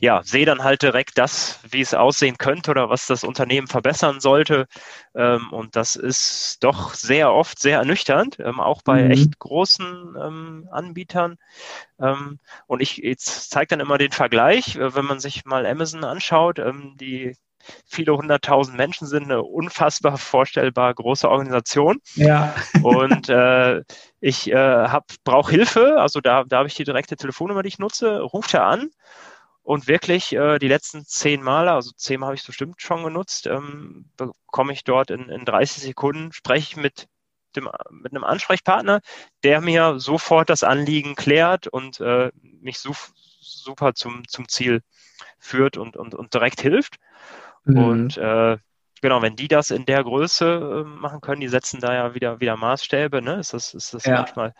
ja, 0.00 0.22
sehe 0.22 0.46
dann 0.46 0.64
halt 0.64 0.82
direkt 0.82 1.18
das, 1.18 1.60
wie 1.68 1.82
es 1.82 1.92
aussehen 1.92 2.38
könnte 2.38 2.70
oder 2.70 2.88
was 2.88 3.06
das 3.06 3.22
Unternehmen 3.22 3.66
verbessern 3.66 4.20
sollte. 4.20 4.66
Ähm, 5.14 5.52
und 5.52 5.76
das 5.76 5.94
ist 5.94 6.58
doch 6.64 6.94
sehr 6.94 7.32
oft 7.32 7.58
sehr 7.58 7.78
ernüchternd, 7.78 8.38
ähm, 8.40 8.60
auch 8.60 8.82
bei 8.82 9.04
mhm. 9.04 9.10
echt 9.10 9.38
großen 9.38 10.16
ähm, 10.18 10.68
Anbietern. 10.70 11.36
Ähm, 12.00 12.38
und 12.66 12.80
ich 12.80 13.02
zeige 13.18 13.68
dann 13.68 13.80
immer 13.80 13.98
den 13.98 14.12
Vergleich, 14.12 14.76
äh, 14.76 14.94
wenn 14.94 15.04
man 15.04 15.20
sich 15.20 15.44
mal 15.44 15.66
Amazon 15.66 16.04
anschaut, 16.04 16.58
ähm, 16.58 16.96
die 16.98 17.36
viele 17.86 18.16
hunderttausend 18.16 18.76
Menschen 18.76 19.06
sind, 19.06 19.24
eine 19.24 19.42
unfassbar 19.42 20.18
vorstellbar 20.18 20.94
große 20.94 21.28
Organisation. 21.28 22.00
Ja. 22.14 22.54
Und 22.82 23.28
äh, 23.28 23.82
ich 24.20 24.50
äh, 24.50 25.00
brauche 25.24 25.50
Hilfe, 25.50 26.00
also 26.00 26.20
da, 26.20 26.44
da 26.44 26.58
habe 26.58 26.68
ich 26.68 26.74
die 26.74 26.84
direkte 26.84 27.16
Telefonnummer, 27.16 27.62
die 27.62 27.68
ich 27.68 27.78
nutze, 27.78 28.20
ruft 28.20 28.54
er 28.54 28.64
an 28.64 28.90
und 29.62 29.86
wirklich 29.86 30.32
äh, 30.32 30.58
die 30.58 30.68
letzten 30.68 31.04
zehn 31.04 31.42
Male, 31.42 31.72
also 31.72 31.92
zehn 31.96 32.24
habe 32.24 32.34
ich 32.34 32.44
bestimmt 32.44 32.80
schon 32.82 33.04
genutzt, 33.04 33.46
ähm, 33.46 34.10
bekomme 34.16 34.72
ich 34.72 34.84
dort 34.84 35.10
in, 35.10 35.28
in 35.28 35.44
30 35.44 35.82
Sekunden, 35.82 36.32
spreche 36.32 36.70
ich 36.70 36.76
mit 36.76 37.06
dem, 37.56 37.68
mit 37.90 38.12
einem 38.12 38.24
Ansprechpartner, 38.24 39.00
der 39.42 39.60
mir 39.60 39.98
sofort 39.98 40.50
das 40.50 40.62
Anliegen 40.62 41.14
klärt 41.14 41.66
und 41.66 42.00
äh, 42.00 42.30
mich 42.42 42.78
su 42.78 42.92
super 43.40 43.94
zum, 43.94 44.26
zum 44.28 44.48
Ziel 44.48 44.82
führt 45.38 45.76
und, 45.76 45.96
und, 45.96 46.14
und 46.14 46.34
direkt 46.34 46.60
hilft. 46.60 46.96
Mhm. 47.64 47.78
Und 47.78 48.18
äh, 48.18 48.58
genau, 49.00 49.22
wenn 49.22 49.36
die 49.36 49.48
das 49.48 49.70
in 49.70 49.86
der 49.86 50.02
Größe 50.04 50.84
äh, 50.84 50.88
machen 50.88 51.20
können, 51.20 51.40
die 51.40 51.48
setzen 51.48 51.80
da 51.80 51.94
ja 51.94 52.14
wieder, 52.14 52.40
wieder 52.40 52.56
Maßstäbe, 52.56 53.22
ne? 53.22 53.40
Ist 53.40 53.52
das, 53.52 53.74
ist 53.74 53.94
das 53.94 54.04
ja. 54.04 54.16
manchmal 54.16 54.54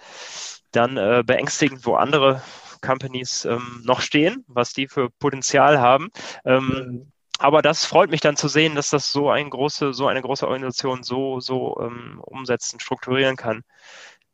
dann 0.72 0.96
äh, 0.96 1.22
beängstigend, 1.24 1.84
wo 1.84 1.94
andere 1.94 2.42
Companies 2.80 3.44
ähm, 3.44 3.82
noch 3.84 4.00
stehen, 4.00 4.44
was 4.46 4.72
die 4.72 4.88
für 4.88 5.10
Potenzial 5.10 5.80
haben. 5.80 6.10
Ähm, 6.44 6.66
mhm. 6.66 7.12
Aber 7.38 7.62
das 7.62 7.86
freut 7.86 8.10
mich 8.10 8.20
dann 8.20 8.36
zu 8.36 8.48
sehen, 8.48 8.74
dass 8.74 8.90
das 8.90 9.10
so 9.10 9.30
ein 9.30 9.48
große, 9.48 9.94
so 9.94 10.06
eine 10.06 10.20
große 10.20 10.46
Organisation 10.46 11.02
so, 11.02 11.40
so 11.40 11.78
ähm, 11.80 12.20
umsetzen, 12.20 12.80
strukturieren 12.80 13.36
kann, 13.36 13.62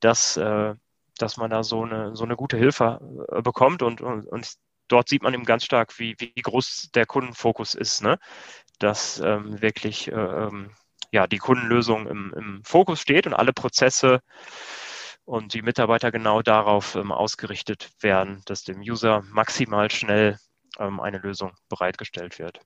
dass, 0.01 0.37
äh, 0.37 0.75
dass 1.17 1.37
man 1.37 1.51
da 1.51 1.63
so 1.63 1.85
eine, 1.85 2.17
so 2.17 2.25
eine 2.25 2.35
gute 2.35 2.57
Hilfe 2.57 3.01
äh, 3.31 3.43
bekommt 3.43 3.83
und, 3.83 4.01
und, 4.01 4.27
und 4.27 4.55
dort 4.89 5.09
sieht 5.09 5.23
man 5.23 5.35
eben 5.35 5.45
ganz 5.45 5.65
stark, 5.65 5.99
wie, 5.99 6.15
wie 6.19 6.33
groß 6.41 6.91
der 6.95 7.07
Kundenfokus 7.07 7.75
ist, 7.75 8.03
ne? 8.03 8.19
dass 8.79 9.21
ähm, 9.21 9.61
wirklich 9.61 10.09
äh, 10.09 10.15
ähm, 10.15 10.71
ja, 11.13 11.27
die 11.27 11.39
Kundenlösung 11.39 12.07
im, 12.07 12.35
im 12.37 12.61
Fokus 12.65 13.01
steht 13.01 13.27
und 13.27 13.35
alle 13.35 13.53
Prozesse 13.53 14.21
und 15.25 15.55
die 15.55 15.63
Mitarbeiter 15.63 16.13
genau 16.13 16.43
darauf 16.43 16.95
ähm, 16.95 17.13
ausgerichtet 17.13 17.91
werden, 18.01 18.43
dass 18.47 18.65
dem 18.65 18.81
User 18.81 19.23
maximal 19.31 19.91
schnell 19.91 20.39
ähm, 20.79 21.01
eine 21.01 21.19
Lösung 21.19 21.53
bereitgestellt 21.69 22.39
wird. 22.39 22.61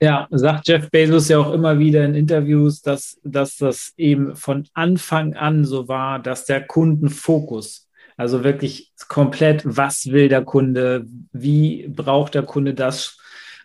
Ja, 0.00 0.28
sagt 0.30 0.68
Jeff 0.68 0.90
Bezos 0.90 1.28
ja 1.28 1.38
auch 1.38 1.52
immer 1.52 1.78
wieder 1.78 2.04
in 2.04 2.14
Interviews, 2.14 2.82
dass, 2.82 3.18
dass 3.24 3.56
das 3.56 3.94
eben 3.96 4.36
von 4.36 4.68
Anfang 4.74 5.34
an 5.34 5.64
so 5.64 5.88
war, 5.88 6.18
dass 6.18 6.44
der 6.44 6.66
Kundenfokus 6.66 7.85
also 8.16 8.44
wirklich 8.44 8.92
komplett, 9.08 9.62
was 9.64 10.10
will 10.10 10.28
der 10.28 10.44
Kunde, 10.44 11.06
wie 11.32 11.88
braucht 11.88 12.34
der 12.34 12.42
Kunde 12.42 12.74
das, 12.74 13.18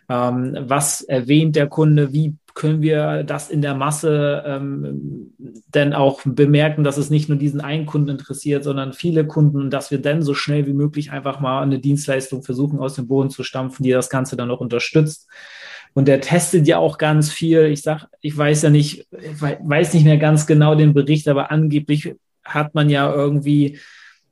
ähm, 0.08 0.56
was 0.60 1.00
erwähnt 1.02 1.56
der 1.56 1.68
Kunde, 1.68 2.12
wie 2.12 2.36
können 2.54 2.82
wir 2.82 3.22
das 3.24 3.48
in 3.48 3.62
der 3.62 3.74
Masse 3.74 4.42
ähm, 4.46 5.32
denn 5.74 5.94
auch 5.94 6.20
bemerken, 6.24 6.84
dass 6.84 6.98
es 6.98 7.08
nicht 7.08 7.30
nur 7.30 7.38
diesen 7.38 7.62
einen 7.62 7.86
Kunden 7.86 8.10
interessiert, 8.10 8.62
sondern 8.62 8.92
viele 8.92 9.26
Kunden 9.26 9.58
und 9.58 9.70
dass 9.70 9.90
wir 9.90 10.02
dann 10.02 10.22
so 10.22 10.34
schnell 10.34 10.66
wie 10.66 10.74
möglich 10.74 11.12
einfach 11.12 11.40
mal 11.40 11.62
eine 11.62 11.78
Dienstleistung 11.78 12.42
versuchen 12.42 12.78
aus 12.78 12.94
dem 12.94 13.08
Boden 13.08 13.30
zu 13.30 13.42
stampfen, 13.42 13.84
die 13.84 13.90
das 13.90 14.10
Ganze 14.10 14.36
dann 14.36 14.48
noch 14.48 14.60
unterstützt. 14.60 15.28
Und 15.94 16.08
der 16.08 16.20
testet 16.20 16.66
ja 16.66 16.78
auch 16.78 16.98
ganz 16.98 17.30
viel. 17.30 17.66
Ich 17.66 17.82
sag, 17.82 18.06
ich 18.20 18.36
weiß 18.36 18.62
ja 18.62 18.70
nicht, 18.70 19.06
ich 19.12 19.40
weiß 19.40 19.94
nicht 19.94 20.04
mehr 20.04 20.18
ganz 20.18 20.46
genau 20.46 20.74
den 20.74 20.94
Bericht, 20.94 21.28
aber 21.28 21.50
angeblich 21.50 22.14
hat 22.44 22.74
man 22.74 22.90
ja 22.90 23.12
irgendwie 23.12 23.78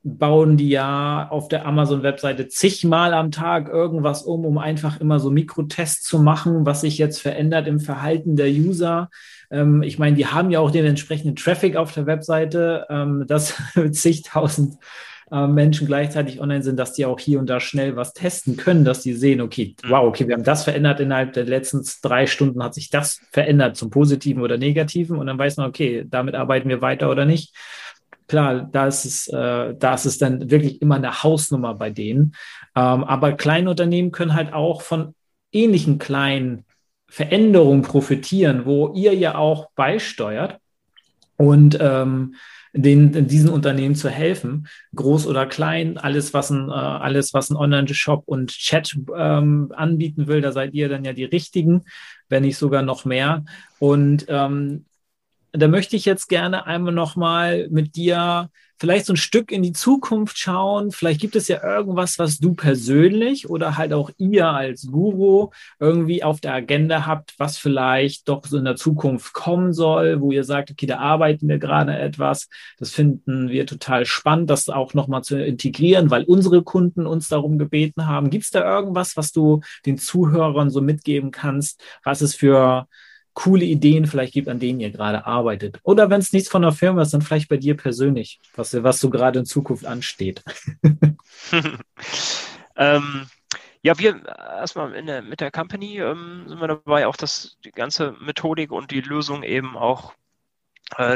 bauen 0.03 0.57
die 0.57 0.69
ja 0.69 1.27
auf 1.29 1.47
der 1.47 1.65
Amazon-Webseite 1.65 2.47
zigmal 2.47 3.13
am 3.13 3.31
Tag 3.31 3.69
irgendwas 3.69 4.23
um, 4.23 4.45
um 4.45 4.57
einfach 4.57 4.99
immer 4.99 5.19
so 5.19 5.29
Mikrotests 5.29 6.01
zu 6.07 6.19
machen, 6.19 6.65
was 6.65 6.81
sich 6.81 6.97
jetzt 6.97 7.21
verändert 7.21 7.67
im 7.67 7.79
Verhalten 7.79 8.35
der 8.35 8.49
User. 8.49 9.09
Ähm, 9.51 9.83
ich 9.83 9.99
meine, 9.99 10.15
die 10.15 10.25
haben 10.25 10.49
ja 10.49 10.59
auch 10.59 10.71
den 10.71 10.85
entsprechenden 10.85 11.35
Traffic 11.35 11.75
auf 11.75 11.93
der 11.93 12.07
Webseite, 12.07 12.87
ähm, 12.89 13.25
dass 13.27 13.53
zigtausend 13.91 14.77
äh, 15.31 15.45
Menschen 15.45 15.85
gleichzeitig 15.85 16.41
online 16.41 16.63
sind, 16.63 16.77
dass 16.77 16.93
die 16.93 17.05
auch 17.05 17.19
hier 17.19 17.39
und 17.39 17.47
da 17.47 17.59
schnell 17.59 17.95
was 17.95 18.13
testen 18.13 18.57
können, 18.57 18.83
dass 18.83 19.01
die 19.01 19.13
sehen, 19.13 19.39
okay, 19.39 19.75
mhm. 19.83 19.89
wow, 19.89 20.07
okay, 20.07 20.27
wir 20.27 20.33
haben 20.33 20.43
das 20.43 20.63
verändert 20.63 20.99
innerhalb 20.99 21.33
der 21.33 21.45
letzten 21.45 21.87
drei 22.01 22.25
Stunden, 22.25 22.63
hat 22.63 22.73
sich 22.73 22.89
das 22.89 23.21
verändert 23.31 23.77
zum 23.77 23.91
Positiven 23.91 24.41
oder 24.41 24.57
Negativen 24.57 25.17
und 25.17 25.27
dann 25.27 25.37
weiß 25.37 25.57
man, 25.57 25.69
okay, 25.69 26.05
damit 26.07 26.33
arbeiten 26.33 26.69
wir 26.69 26.81
weiter 26.81 27.11
oder 27.11 27.25
nicht 27.25 27.55
klar, 28.31 28.69
da 28.71 28.87
ist 28.87 29.03
es, 29.03 29.27
äh, 29.27 29.75
da 29.77 29.93
ist 29.93 30.05
es 30.05 30.17
dann 30.17 30.49
wirklich 30.49 30.81
immer 30.81 30.95
eine 30.95 31.21
Hausnummer 31.21 31.75
bei 31.75 31.89
denen. 31.89 32.33
Ähm, 32.77 33.03
aber 33.03 33.33
kleine 33.33 33.69
Unternehmen 33.69 34.13
können 34.13 34.33
halt 34.33 34.53
auch 34.53 34.81
von 34.83 35.13
ähnlichen 35.51 35.99
kleinen 35.99 36.63
Veränderungen 37.09 37.81
profitieren, 37.81 38.65
wo 38.65 38.93
ihr 38.93 39.13
ja 39.13 39.35
auch 39.35 39.71
beisteuert 39.75 40.59
und 41.35 41.77
ähm, 41.81 42.35
den, 42.71 43.27
diesen 43.27 43.49
Unternehmen 43.49 43.95
zu 43.95 44.09
helfen, 44.09 44.69
groß 44.95 45.27
oder 45.27 45.45
klein, 45.45 45.97
alles 45.97 46.33
was 46.33 46.51
ein, 46.51 46.69
äh, 46.69 46.71
alles 46.71 47.33
was 47.33 47.49
ein 47.49 47.57
Online-Shop 47.57 48.23
und 48.27 48.51
Chat 48.51 48.97
ähm, 49.13 49.73
anbieten 49.75 50.27
will, 50.27 50.39
da 50.39 50.53
seid 50.53 50.73
ihr 50.73 50.87
dann 50.87 51.03
ja 51.03 51.11
die 51.11 51.25
richtigen, 51.25 51.81
wenn 52.29 52.43
nicht 52.43 52.55
sogar 52.55 52.81
noch 52.81 53.03
mehr. 53.03 53.43
Und 53.77 54.25
ähm, 54.29 54.85
da 55.53 55.67
möchte 55.67 55.95
ich 55.95 56.05
jetzt 56.05 56.27
gerne 56.29 56.65
einmal 56.65 56.93
nochmal 56.93 57.67
mit 57.69 57.95
dir 57.95 58.49
vielleicht 58.81 59.05
so 59.05 59.13
ein 59.13 59.17
Stück 59.17 59.51
in 59.51 59.61
die 59.61 59.73
Zukunft 59.73 60.39
schauen. 60.39 60.91
Vielleicht 60.91 61.21
gibt 61.21 61.35
es 61.35 61.47
ja 61.47 61.63
irgendwas, 61.63 62.17
was 62.17 62.39
du 62.39 62.55
persönlich 62.55 63.47
oder 63.47 63.77
halt 63.77 63.93
auch 63.93 64.09
ihr 64.17 64.47
als 64.47 64.87
Guru 64.87 65.51
irgendwie 65.79 66.23
auf 66.23 66.41
der 66.41 66.55
Agenda 66.55 67.05
habt, 67.05 67.35
was 67.37 67.59
vielleicht 67.59 68.27
doch 68.27 68.43
so 68.47 68.57
in 68.57 68.65
der 68.65 68.75
Zukunft 68.75 69.33
kommen 69.33 69.71
soll, 69.71 70.19
wo 70.19 70.31
ihr 70.31 70.43
sagt, 70.43 70.71
okay, 70.71 70.87
da 70.87 70.97
arbeiten 70.97 71.47
wir 71.47 71.59
gerade 71.59 71.95
etwas. 71.95 72.49
Das 72.79 72.89
finden 72.89 73.49
wir 73.49 73.67
total 73.67 74.05
spannend, 74.05 74.49
das 74.49 74.67
auch 74.67 74.95
nochmal 74.95 75.23
zu 75.23 75.37
integrieren, 75.37 76.09
weil 76.09 76.23
unsere 76.23 76.63
Kunden 76.63 77.05
uns 77.05 77.27
darum 77.27 77.59
gebeten 77.59 78.07
haben. 78.07 78.31
Gibt 78.31 78.45
es 78.45 78.49
da 78.49 78.63
irgendwas, 78.77 79.15
was 79.15 79.31
du 79.31 79.61
den 79.85 79.99
Zuhörern 79.99 80.71
so 80.71 80.81
mitgeben 80.81 81.29
kannst, 81.29 81.83
was 82.03 82.21
es 82.21 82.33
für 82.33 82.87
coole 83.33 83.65
Ideen 83.65 84.07
vielleicht 84.07 84.33
gibt, 84.33 84.49
an 84.49 84.59
denen 84.59 84.79
ihr 84.79 84.91
gerade 84.91 85.25
arbeitet. 85.25 85.79
Oder 85.83 86.09
wenn 86.09 86.19
es 86.19 86.33
nichts 86.33 86.49
von 86.49 86.61
der 86.61 86.71
Firma 86.71 87.01
ist, 87.01 87.13
dann 87.13 87.21
vielleicht 87.21 87.49
bei 87.49 87.57
dir 87.57 87.75
persönlich, 87.77 88.39
was, 88.55 88.83
was 88.83 88.99
so 88.99 89.09
gerade 89.09 89.39
in 89.39 89.45
Zukunft 89.45 89.85
ansteht. 89.85 90.43
ähm, 92.75 93.25
ja, 93.83 93.97
wir 93.97 94.25
erstmal 94.25 95.01
der, 95.03 95.21
mit 95.21 95.39
der 95.39 95.51
Company 95.51 95.99
ähm, 95.99 96.43
sind 96.47 96.59
wir 96.59 96.67
dabei, 96.67 97.07
auch 97.07 97.15
das, 97.15 97.57
die 97.65 97.71
ganze 97.71 98.15
Methodik 98.19 98.71
und 98.71 98.91
die 98.91 99.01
Lösung 99.01 99.43
eben 99.43 99.75
auch 99.75 100.13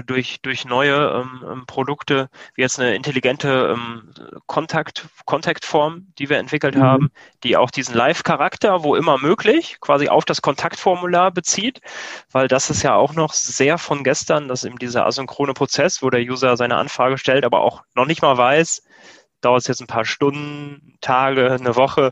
durch, 0.06 0.42
durch 0.42 0.66
neue 0.66 1.24
ähm, 1.24 1.46
ähm, 1.50 1.66
Produkte, 1.66 2.30
wie 2.56 2.62
jetzt 2.62 2.80
eine 2.80 2.96
intelligente 2.96 3.76
ähm, 3.76 4.14
Kontakt, 4.46 5.08
Kontaktform, 5.26 6.08
die 6.18 6.30
wir 6.30 6.38
entwickelt 6.38 6.76
mhm. 6.76 6.84
haben, 6.84 7.12
die 7.44 7.58
auch 7.58 7.72
diesen 7.72 7.96
Live-Charakter, 7.96 8.84
wo 8.84 8.96
immer 8.96 9.18
möglich, 9.18 9.78
quasi 9.82 10.08
auf 10.08 10.26
das 10.26 10.42
Kontaktformular 10.42 11.32
bezieht, 11.32 11.82
weil 12.32 12.48
das 12.48 12.70
ist 12.70 12.84
ja 12.84 12.96
auch 12.96 13.14
noch 13.14 13.34
sehr 13.34 13.78
von 13.78 14.04
gestern, 14.04 14.48
dass 14.48 14.64
eben 14.64 14.80
dieser 14.80 15.06
asynchrone 15.06 15.54
Prozess, 15.54 16.02
wo 16.02 16.10
der 16.10 16.22
User 16.22 16.58
seine 16.58 16.78
Anfrage 16.78 17.18
stellt, 17.18 17.44
aber 17.44 17.62
auch 17.62 17.84
noch 17.96 18.06
nicht 18.06 18.22
mal 18.22 18.38
weiß, 18.38 18.84
dauert 19.42 19.62
es 19.62 19.68
jetzt 19.68 19.82
ein 19.82 19.88
paar 19.88 20.06
Stunden, 20.06 20.98
Tage, 21.02 21.52
eine 21.52 21.76
Woche, 21.76 22.12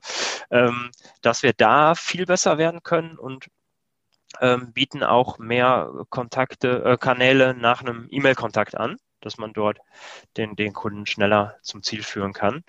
ähm, 0.51 0.91
dass 1.21 1.43
wir 1.43 1.53
da 1.53 1.95
viel 1.95 2.25
besser 2.25 2.57
werden 2.57 2.83
können 2.83 3.17
und 3.17 3.47
ähm, 4.41 4.73
bieten 4.73 5.03
auch 5.03 5.37
mehr 5.39 5.91
Kontakte, 6.09 6.83
äh, 6.83 6.97
Kanäle 6.97 7.53
nach 7.53 7.81
einem 7.81 8.07
E-Mail-Kontakt 8.09 8.75
an, 8.75 8.97
dass 9.21 9.37
man 9.37 9.53
dort 9.53 9.79
den, 10.37 10.55
den 10.55 10.73
Kunden 10.73 11.05
schneller 11.05 11.55
zum 11.61 11.83
Ziel 11.83 12.03
führen 12.03 12.33
kann. 12.33 12.63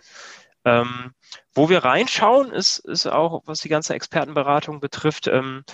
Ähm, 0.65 1.13
wo 1.55 1.69
wir 1.69 1.85
reinschauen, 1.85 2.51
ist, 2.53 2.79
ist 2.79 3.07
auch, 3.07 3.43
was 3.47 3.61
die 3.61 3.69
ganze 3.69 3.95
Expertenberatung 3.95 4.81
betrifft, 4.81 5.27
ähm, 5.27 5.65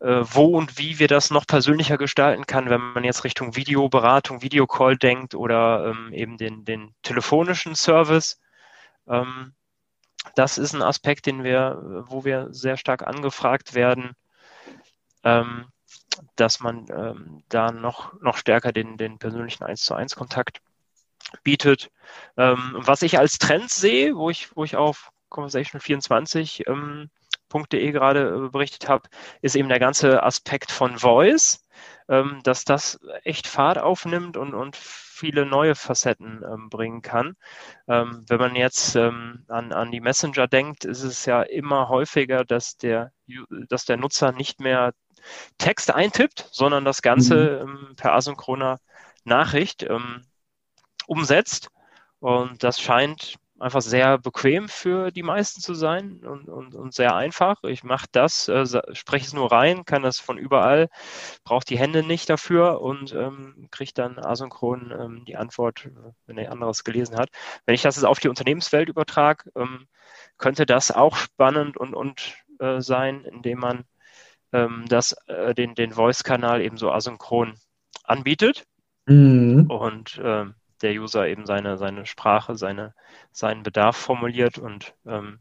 äh, 0.00 0.22
wo 0.22 0.56
und 0.56 0.78
wie 0.78 0.98
wir 0.98 1.08
das 1.08 1.30
noch 1.30 1.46
persönlicher 1.46 1.98
gestalten 1.98 2.46
kann, 2.46 2.70
wenn 2.70 2.80
man 2.80 3.04
jetzt 3.04 3.24
Richtung 3.24 3.56
Videoberatung, 3.56 4.42
Videocall 4.42 4.96
denkt 4.96 5.34
oder 5.34 5.86
ähm, 5.86 6.12
eben 6.12 6.38
den, 6.38 6.64
den 6.64 6.94
telefonischen 7.02 7.74
Service. 7.74 8.40
Ähm, 9.06 9.54
das 10.34 10.56
ist 10.56 10.74
ein 10.74 10.82
Aspekt, 10.82 11.26
den 11.26 11.44
wir, 11.44 12.04
wo 12.06 12.24
wir 12.24 12.48
sehr 12.52 12.76
stark 12.76 13.06
angefragt 13.06 13.74
werden 13.74 14.16
ähm, 15.24 15.66
dass 16.36 16.60
man 16.60 16.86
ähm, 16.90 17.42
da 17.48 17.70
noch, 17.72 18.20
noch 18.20 18.36
stärker 18.36 18.72
den, 18.72 18.96
den 18.96 19.18
persönlichen 19.18 19.64
1 19.64 19.82
zu 19.82 19.94
1 19.94 20.14
Kontakt 20.16 20.60
bietet. 21.42 21.90
Ähm, 22.36 22.74
was 22.76 23.02
ich 23.02 23.18
als 23.18 23.38
Trend 23.38 23.70
sehe, 23.70 24.16
wo 24.16 24.30
ich, 24.30 24.54
wo 24.56 24.64
ich 24.64 24.76
auf 24.76 25.10
conversation24.de 25.30 26.64
ähm, 26.66 27.10
gerade 27.92 28.46
äh, 28.46 28.48
berichtet 28.50 28.88
habe, 28.88 29.08
ist 29.40 29.56
eben 29.56 29.68
der 29.68 29.78
ganze 29.78 30.22
Aspekt 30.22 30.70
von 30.70 30.98
Voice, 30.98 31.66
ähm, 32.08 32.40
dass 32.44 32.64
das 32.64 33.00
echt 33.24 33.46
Fahrt 33.46 33.78
aufnimmt 33.78 34.36
und, 34.36 34.54
und 34.54 34.76
viele 34.76 35.46
neue 35.46 35.74
Facetten 35.74 36.42
ähm, 36.44 36.68
bringen 36.68 37.02
kann. 37.02 37.36
Ähm, 37.88 38.24
wenn 38.28 38.38
man 38.38 38.56
jetzt 38.56 38.96
ähm, 38.96 39.44
an, 39.48 39.72
an 39.72 39.90
die 39.90 40.00
Messenger 40.00 40.48
denkt, 40.48 40.84
ist 40.84 41.02
es 41.02 41.24
ja 41.26 41.42
immer 41.42 41.88
häufiger, 41.88 42.44
dass 42.44 42.76
der, 42.76 43.12
dass 43.68 43.84
der 43.84 43.96
Nutzer 43.96 44.32
nicht 44.32 44.60
mehr 44.60 44.92
Text 45.58 45.92
eintippt, 45.92 46.48
sondern 46.52 46.84
das 46.84 47.02
Ganze 47.02 47.64
mhm. 47.64 47.88
ähm, 47.88 47.96
per 47.96 48.14
asynchroner 48.14 48.78
Nachricht 49.24 49.82
ähm, 49.82 50.24
umsetzt. 51.06 51.68
Und 52.20 52.62
das 52.62 52.80
scheint 52.80 53.38
einfach 53.62 53.80
sehr 53.80 54.18
bequem 54.18 54.68
für 54.68 55.12
die 55.12 55.22
meisten 55.22 55.60
zu 55.60 55.74
sein 55.74 56.20
und, 56.24 56.48
und, 56.48 56.74
und 56.74 56.92
sehr 56.92 57.14
einfach. 57.14 57.62
Ich 57.62 57.84
mache 57.84 58.06
das, 58.10 58.48
äh, 58.48 58.66
spreche 58.92 59.26
es 59.26 59.32
nur 59.32 59.52
rein, 59.52 59.84
kann 59.84 60.02
das 60.02 60.18
von 60.18 60.36
überall, 60.36 60.88
brauche 61.44 61.64
die 61.64 61.78
Hände 61.78 62.02
nicht 62.02 62.28
dafür 62.28 62.80
und 62.80 63.14
ähm, 63.14 63.68
kriege 63.70 63.92
dann 63.94 64.18
asynchron 64.18 64.92
ähm, 64.98 65.24
die 65.26 65.36
Antwort, 65.36 65.88
wenn 66.26 66.38
er 66.38 66.50
anderes 66.50 66.82
gelesen 66.82 67.16
hat. 67.16 67.30
Wenn 67.64 67.76
ich 67.76 67.82
das 67.82 67.96
jetzt 67.96 68.04
auf 68.04 68.18
die 68.18 68.28
Unternehmenswelt 68.28 68.88
übertrage, 68.88 69.50
ähm, 69.54 69.86
könnte 70.38 70.66
das 70.66 70.90
auch 70.90 71.16
spannend 71.16 71.76
und, 71.76 71.94
und 71.94 72.34
äh, 72.58 72.80
sein, 72.80 73.24
indem 73.24 73.60
man 73.60 73.84
ähm, 74.52 74.84
das, 74.88 75.12
äh, 75.26 75.54
den, 75.54 75.74
den 75.74 75.92
Voice-Kanal 75.92 76.60
eben 76.60 76.76
so 76.76 76.90
asynchron 76.90 77.54
anbietet 78.04 78.64
mhm. 79.06 79.66
und 79.68 80.18
äh, 80.18 80.46
der 80.82 80.92
User 80.92 81.28
eben 81.28 81.46
seine, 81.46 81.78
seine 81.78 82.06
Sprache, 82.06 82.56
seine, 82.56 82.94
seinen 83.30 83.62
Bedarf 83.62 83.96
formuliert 83.96 84.58
und 84.58 84.94
ähm, 85.06 85.40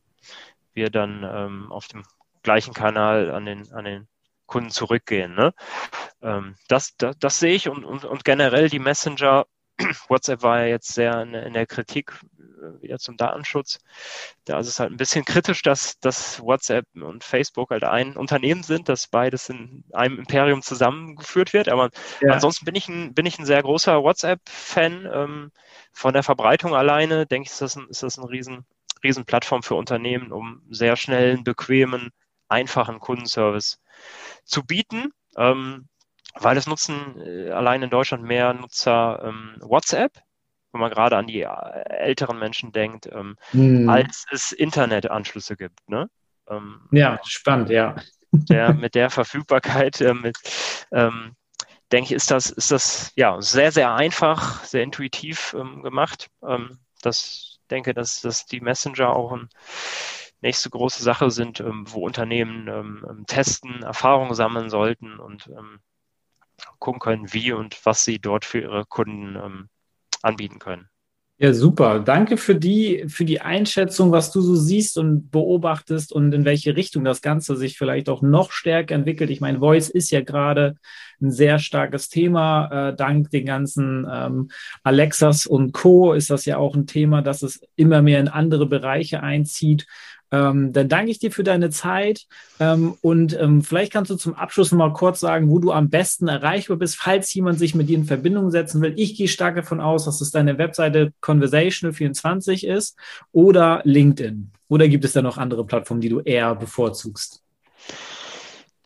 wir 0.73 0.89
dann 0.89 1.23
ähm, 1.23 1.71
auf 1.71 1.87
dem 1.87 2.03
gleichen 2.43 2.73
Kanal 2.73 3.31
an 3.31 3.45
den, 3.45 3.71
an 3.73 3.85
den 3.85 4.07
Kunden 4.45 4.69
zurückgehen. 4.69 5.33
Ne? 5.35 5.53
Ähm, 6.21 6.55
das, 6.67 6.95
das, 6.97 7.17
das 7.19 7.39
sehe 7.39 7.53
ich 7.53 7.69
und, 7.69 7.83
und, 7.83 8.05
und 8.05 8.23
generell 8.23 8.69
die 8.69 8.79
Messenger 8.79 9.45
WhatsApp 10.09 10.43
war 10.43 10.61
ja 10.61 10.67
jetzt 10.67 10.93
sehr 10.93 11.21
in, 11.21 11.33
in 11.33 11.53
der 11.53 11.65
Kritik 11.65 12.13
äh, 12.39 12.81
wieder 12.81 12.99
zum 12.99 13.17
Datenschutz. 13.17 13.79
Da 14.45 14.59
ist 14.59 14.67
es 14.67 14.79
halt 14.79 14.91
ein 14.91 14.97
bisschen 14.97 15.25
kritisch, 15.25 15.61
dass, 15.61 15.99
dass 15.99 16.41
WhatsApp 16.41 16.85
und 16.95 17.23
Facebook 17.23 17.71
halt 17.71 17.83
ein 17.83 18.17
Unternehmen 18.17 18.63
sind, 18.63 18.89
dass 18.89 19.07
beides 19.07 19.49
in 19.49 19.83
einem 19.93 20.19
Imperium 20.19 20.61
zusammengeführt 20.61 21.53
wird. 21.53 21.69
Aber 21.69 21.89
ja. 22.21 22.33
ansonsten 22.33 22.65
bin 22.65 22.75
ich 22.75 22.87
ein, 22.87 23.13
bin 23.13 23.25
ich 23.25 23.39
ein 23.39 23.45
sehr 23.45 23.61
großer 23.61 24.03
WhatsApp-Fan. 24.03 25.09
Ähm, 25.11 25.51
von 25.93 26.13
der 26.13 26.23
Verbreitung 26.23 26.75
alleine, 26.75 27.25
denke 27.25 27.47
ich, 27.47 27.51
ist 27.51 27.61
das 27.61 27.75
ein, 27.75 27.87
ist 27.89 28.03
das 28.03 28.17
ein 28.17 28.25
riesen, 28.25 28.65
riesen 29.03 29.25
Plattform 29.25 29.63
für 29.63 29.75
Unternehmen, 29.75 30.31
um 30.31 30.61
sehr 30.69 30.95
schnellen, 30.95 31.43
bequemen, 31.43 32.11
einfachen 32.47 32.99
Kundenservice 32.99 33.79
zu 34.43 34.63
bieten. 34.63 35.11
Ähm, 35.37 35.87
weil 36.39 36.57
es 36.57 36.67
nutzen 36.67 37.19
äh, 37.21 37.49
allein 37.51 37.83
in 37.83 37.89
Deutschland 37.89 38.23
mehr 38.23 38.53
Nutzer 38.53 39.21
ähm, 39.23 39.55
WhatsApp, 39.59 40.13
wenn 40.71 40.81
man 40.81 40.91
gerade 40.91 41.17
an 41.17 41.27
die 41.27 41.41
äh, 41.41 41.89
älteren 41.89 42.39
Menschen 42.39 42.71
denkt, 42.71 43.07
ähm, 43.11 43.37
hm. 43.51 43.89
als 43.89 44.25
es 44.31 44.51
Internetanschlüsse 44.51 45.55
gibt. 45.55 45.87
Ne? 45.89 46.09
Ähm, 46.49 46.87
ja, 46.91 47.19
spannend, 47.23 47.69
ja. 47.69 47.95
Der, 48.31 48.73
mit 48.73 48.95
der 48.95 49.09
Verfügbarkeit, 49.09 50.01
äh, 50.01 50.13
mit, 50.13 50.37
ähm, 50.91 51.35
denke 51.91 52.05
ich, 52.05 52.11
ist 52.13 52.31
das, 52.31 52.49
ist 52.49 52.71
das 52.71 53.11
ja 53.15 53.41
sehr, 53.41 53.71
sehr 53.71 53.93
einfach, 53.93 54.63
sehr 54.63 54.83
intuitiv 54.83 55.55
ähm, 55.57 55.83
gemacht. 55.83 56.29
Ähm, 56.47 56.79
das 57.01 57.59
denke, 57.69 57.93
dass, 57.93 58.21
dass 58.21 58.45
die 58.45 58.61
Messenger 58.61 59.15
auch 59.15 59.31
eine 59.31 59.49
nächste 60.41 60.69
große 60.69 61.03
Sache 61.03 61.29
sind, 61.29 61.59
ähm, 61.59 61.85
wo 61.87 62.05
Unternehmen 62.05 62.67
ähm, 62.67 63.05
ähm, 63.09 63.25
testen, 63.27 63.83
Erfahrungen 63.83 64.33
sammeln 64.33 64.69
sollten 64.69 65.19
und 65.19 65.47
ähm, 65.47 65.79
gucken 66.79 66.99
können, 66.99 67.33
wie 67.33 67.51
und 67.51 67.79
was 67.85 68.03
sie 68.03 68.19
dort 68.19 68.45
für 68.45 68.59
ihre 68.59 68.85
Kunden 68.85 69.35
ähm, 69.35 69.69
anbieten 70.21 70.59
können. 70.59 70.87
Ja, 71.41 71.55
super. 71.55 71.99
Danke 72.01 72.37
für 72.37 72.53
die, 72.53 73.05
für 73.07 73.25
die 73.25 73.41
Einschätzung, 73.41 74.11
was 74.11 74.31
du 74.31 74.41
so 74.41 74.55
siehst 74.55 74.95
und 74.99 75.31
beobachtest 75.31 76.13
und 76.13 76.31
in 76.33 76.45
welche 76.45 76.75
Richtung 76.75 77.03
das 77.03 77.23
Ganze 77.23 77.55
sich 77.55 77.79
vielleicht 77.79 78.09
auch 78.09 78.21
noch 78.21 78.51
stärker 78.51 78.93
entwickelt. 78.93 79.31
Ich 79.31 79.41
meine, 79.41 79.57
Voice 79.57 79.89
ist 79.89 80.11
ja 80.11 80.21
gerade 80.21 80.75
ein 81.19 81.31
sehr 81.31 81.57
starkes 81.57 82.09
Thema. 82.09 82.89
Äh, 82.89 82.95
dank 82.95 83.31
den 83.31 83.47
ganzen 83.47 84.05
ähm, 84.07 84.51
Alexas 84.83 85.47
und 85.47 85.71
Co. 85.71 86.13
ist 86.13 86.29
das 86.29 86.45
ja 86.45 86.57
auch 86.57 86.75
ein 86.75 86.85
Thema, 86.85 87.23
dass 87.23 87.41
es 87.41 87.61
immer 87.75 88.03
mehr 88.03 88.19
in 88.19 88.27
andere 88.27 88.67
Bereiche 88.67 89.23
einzieht. 89.23 89.87
Ähm, 90.31 90.71
dann 90.71 90.87
danke 90.87 91.11
ich 91.11 91.19
dir 91.19 91.31
für 91.31 91.43
deine 91.43 91.69
Zeit 91.69 92.25
ähm, 92.59 92.95
und 93.01 93.37
ähm, 93.37 93.61
vielleicht 93.61 93.91
kannst 93.91 94.11
du 94.11 94.15
zum 94.15 94.33
Abschluss 94.33 94.71
mal 94.71 94.93
kurz 94.93 95.19
sagen, 95.19 95.49
wo 95.49 95.59
du 95.59 95.71
am 95.71 95.89
besten 95.89 96.29
erreichbar 96.29 96.77
bist, 96.77 96.95
falls 96.95 97.33
jemand 97.33 97.59
sich 97.59 97.75
mit 97.75 97.89
dir 97.89 97.97
in 97.97 98.05
Verbindung 98.05 98.49
setzen 98.49 98.81
will. 98.81 98.93
Ich 98.95 99.15
gehe 99.15 99.27
stark 99.27 99.55
davon 99.55 99.81
aus, 99.81 100.05
dass 100.05 100.21
es 100.21 100.31
deine 100.31 100.57
Webseite 100.57 101.11
Conversational24 101.21 102.65
ist 102.65 102.97
oder 103.33 103.81
LinkedIn. 103.83 104.51
Oder 104.69 104.87
gibt 104.87 105.03
es 105.03 105.11
da 105.11 105.21
noch 105.21 105.37
andere 105.37 105.65
Plattformen, 105.65 105.99
die 105.99 106.09
du 106.09 106.21
eher 106.21 106.55
bevorzugst? 106.55 107.43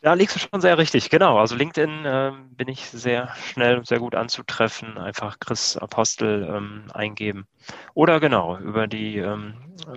Da 0.05 0.13
liegst 0.13 0.35
du 0.35 0.39
schon 0.39 0.61
sehr 0.61 0.77
richtig, 0.77 1.09
genau. 1.09 1.39
Also 1.39 1.55
LinkedIn 1.55 2.05
äh, 2.05 2.31
bin 2.55 2.67
ich 2.67 2.85
sehr 2.91 3.33
schnell 3.37 3.79
und 3.79 3.87
sehr 3.87 3.97
gut 3.97 4.13
anzutreffen. 4.13 4.99
Einfach 4.99 5.39
Chris 5.39 5.77
Apostel 5.77 6.47
ähm, 6.47 6.83
eingeben. 6.93 7.47
Oder 7.95 8.19
genau, 8.19 8.55
über 8.59 8.85
die 8.85 9.17
ähm, 9.17 9.55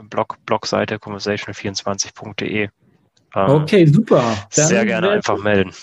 Blog, 0.08 0.38
Blogseite 0.46 0.96
conversation24.de. 0.96 2.62
Ähm, 2.62 3.50
okay, 3.50 3.84
super. 3.84 4.48
Dann 4.56 4.68
sehr 4.68 4.86
gerne 4.86 5.10
einfach 5.10 5.36
melden. 5.36 5.74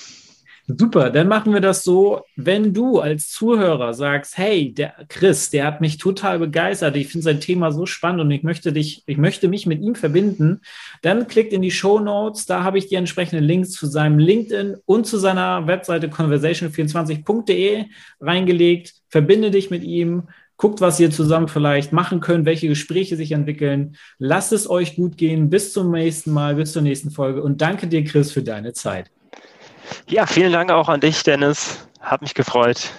Super, 0.68 1.12
dann 1.12 1.28
machen 1.28 1.54
wir 1.54 1.62
das 1.62 1.84
so, 1.84 2.24
wenn 2.36 2.74
du 2.74 3.00
als 3.00 3.30
Zuhörer 3.30 3.94
sagst, 3.94 4.36
hey, 4.36 4.74
der 4.74 4.96
Chris, 5.10 5.52
der 5.52 5.68
hat 5.68 5.80
mich 5.80 6.00
total 6.00 6.40
begeistert, 6.40 6.96
ich 6.96 7.10
finde 7.10 7.24
sein 7.24 7.40
Thema 7.40 7.72
so 7.72 7.86
spannend 7.86 8.22
und 8.22 8.32
ich 8.32 8.42
möchte 8.42 8.74
dich, 8.74 9.04
ich 9.06 9.18
möchte 9.18 9.48
mich 9.48 9.68
mit 9.68 9.82
ihm 9.82 9.94
verbinden, 9.94 10.62
dann 11.04 11.28
klickt 11.28 11.54
in 11.54 11.62
die 11.62 11.70
Show 11.70 12.00
Notes, 12.00 12.48
da 12.48 12.64
habe 12.64 12.80
ich 12.80 12.88
die 12.88 12.96
entsprechenden 12.96 13.44
Links 13.44 13.74
zu 13.74 13.86
seinem 13.86 14.18
LinkedIn 14.18 14.78
und 14.86 15.06
zu 15.06 15.20
seiner 15.20 15.68
Webseite 15.68 16.08
conversation24.de 16.08 17.86
reingelegt, 18.20 18.96
verbinde 19.08 19.52
dich 19.52 19.70
mit 19.70 19.84
ihm, 19.84 20.24
guckt, 20.58 20.82
was 20.82 21.00
ihr 21.00 21.12
zusammen 21.12 21.48
vielleicht 21.48 21.94
machen 21.94 22.22
könnt, 22.22 22.46
welche 22.46 22.68
Gespräche 22.68 23.18
sich 23.18 23.34
entwickeln. 23.34 23.98
Lasst 24.18 24.52
es 24.52 24.68
euch 24.70 24.96
gut 24.96 25.18
gehen. 25.18 25.50
Bis 25.50 25.74
zum 25.74 25.92
nächsten 25.92 26.32
Mal, 26.32 26.56
bis 26.56 26.72
zur 26.72 26.82
nächsten 26.82 27.12
Folge 27.12 27.44
und 27.44 27.62
danke 27.62 27.88
dir, 27.88 28.04
Chris, 28.04 28.32
für 28.32 28.42
deine 28.42 28.74
Zeit. 28.74 29.12
Ja, 30.08 30.26
vielen 30.26 30.52
Dank 30.52 30.72
auch 30.72 30.90
an 30.90 31.00
dich, 31.00 31.24
Dennis. 31.24 31.88
Hat 32.00 32.22
mich 32.22 32.34
gefreut, 32.34 32.92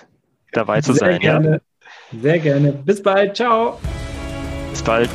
dabei 0.52 0.80
zu 0.80 0.92
Sehr 0.92 1.12
sein. 1.12 1.20
Gerne. 1.20 1.60
Ja. 2.12 2.20
Sehr 2.20 2.38
gerne. 2.38 2.72
Bis 2.72 3.02
bald. 3.02 3.36
Ciao. 3.36 3.78
Bis 4.70 4.82
bald. 4.82 5.10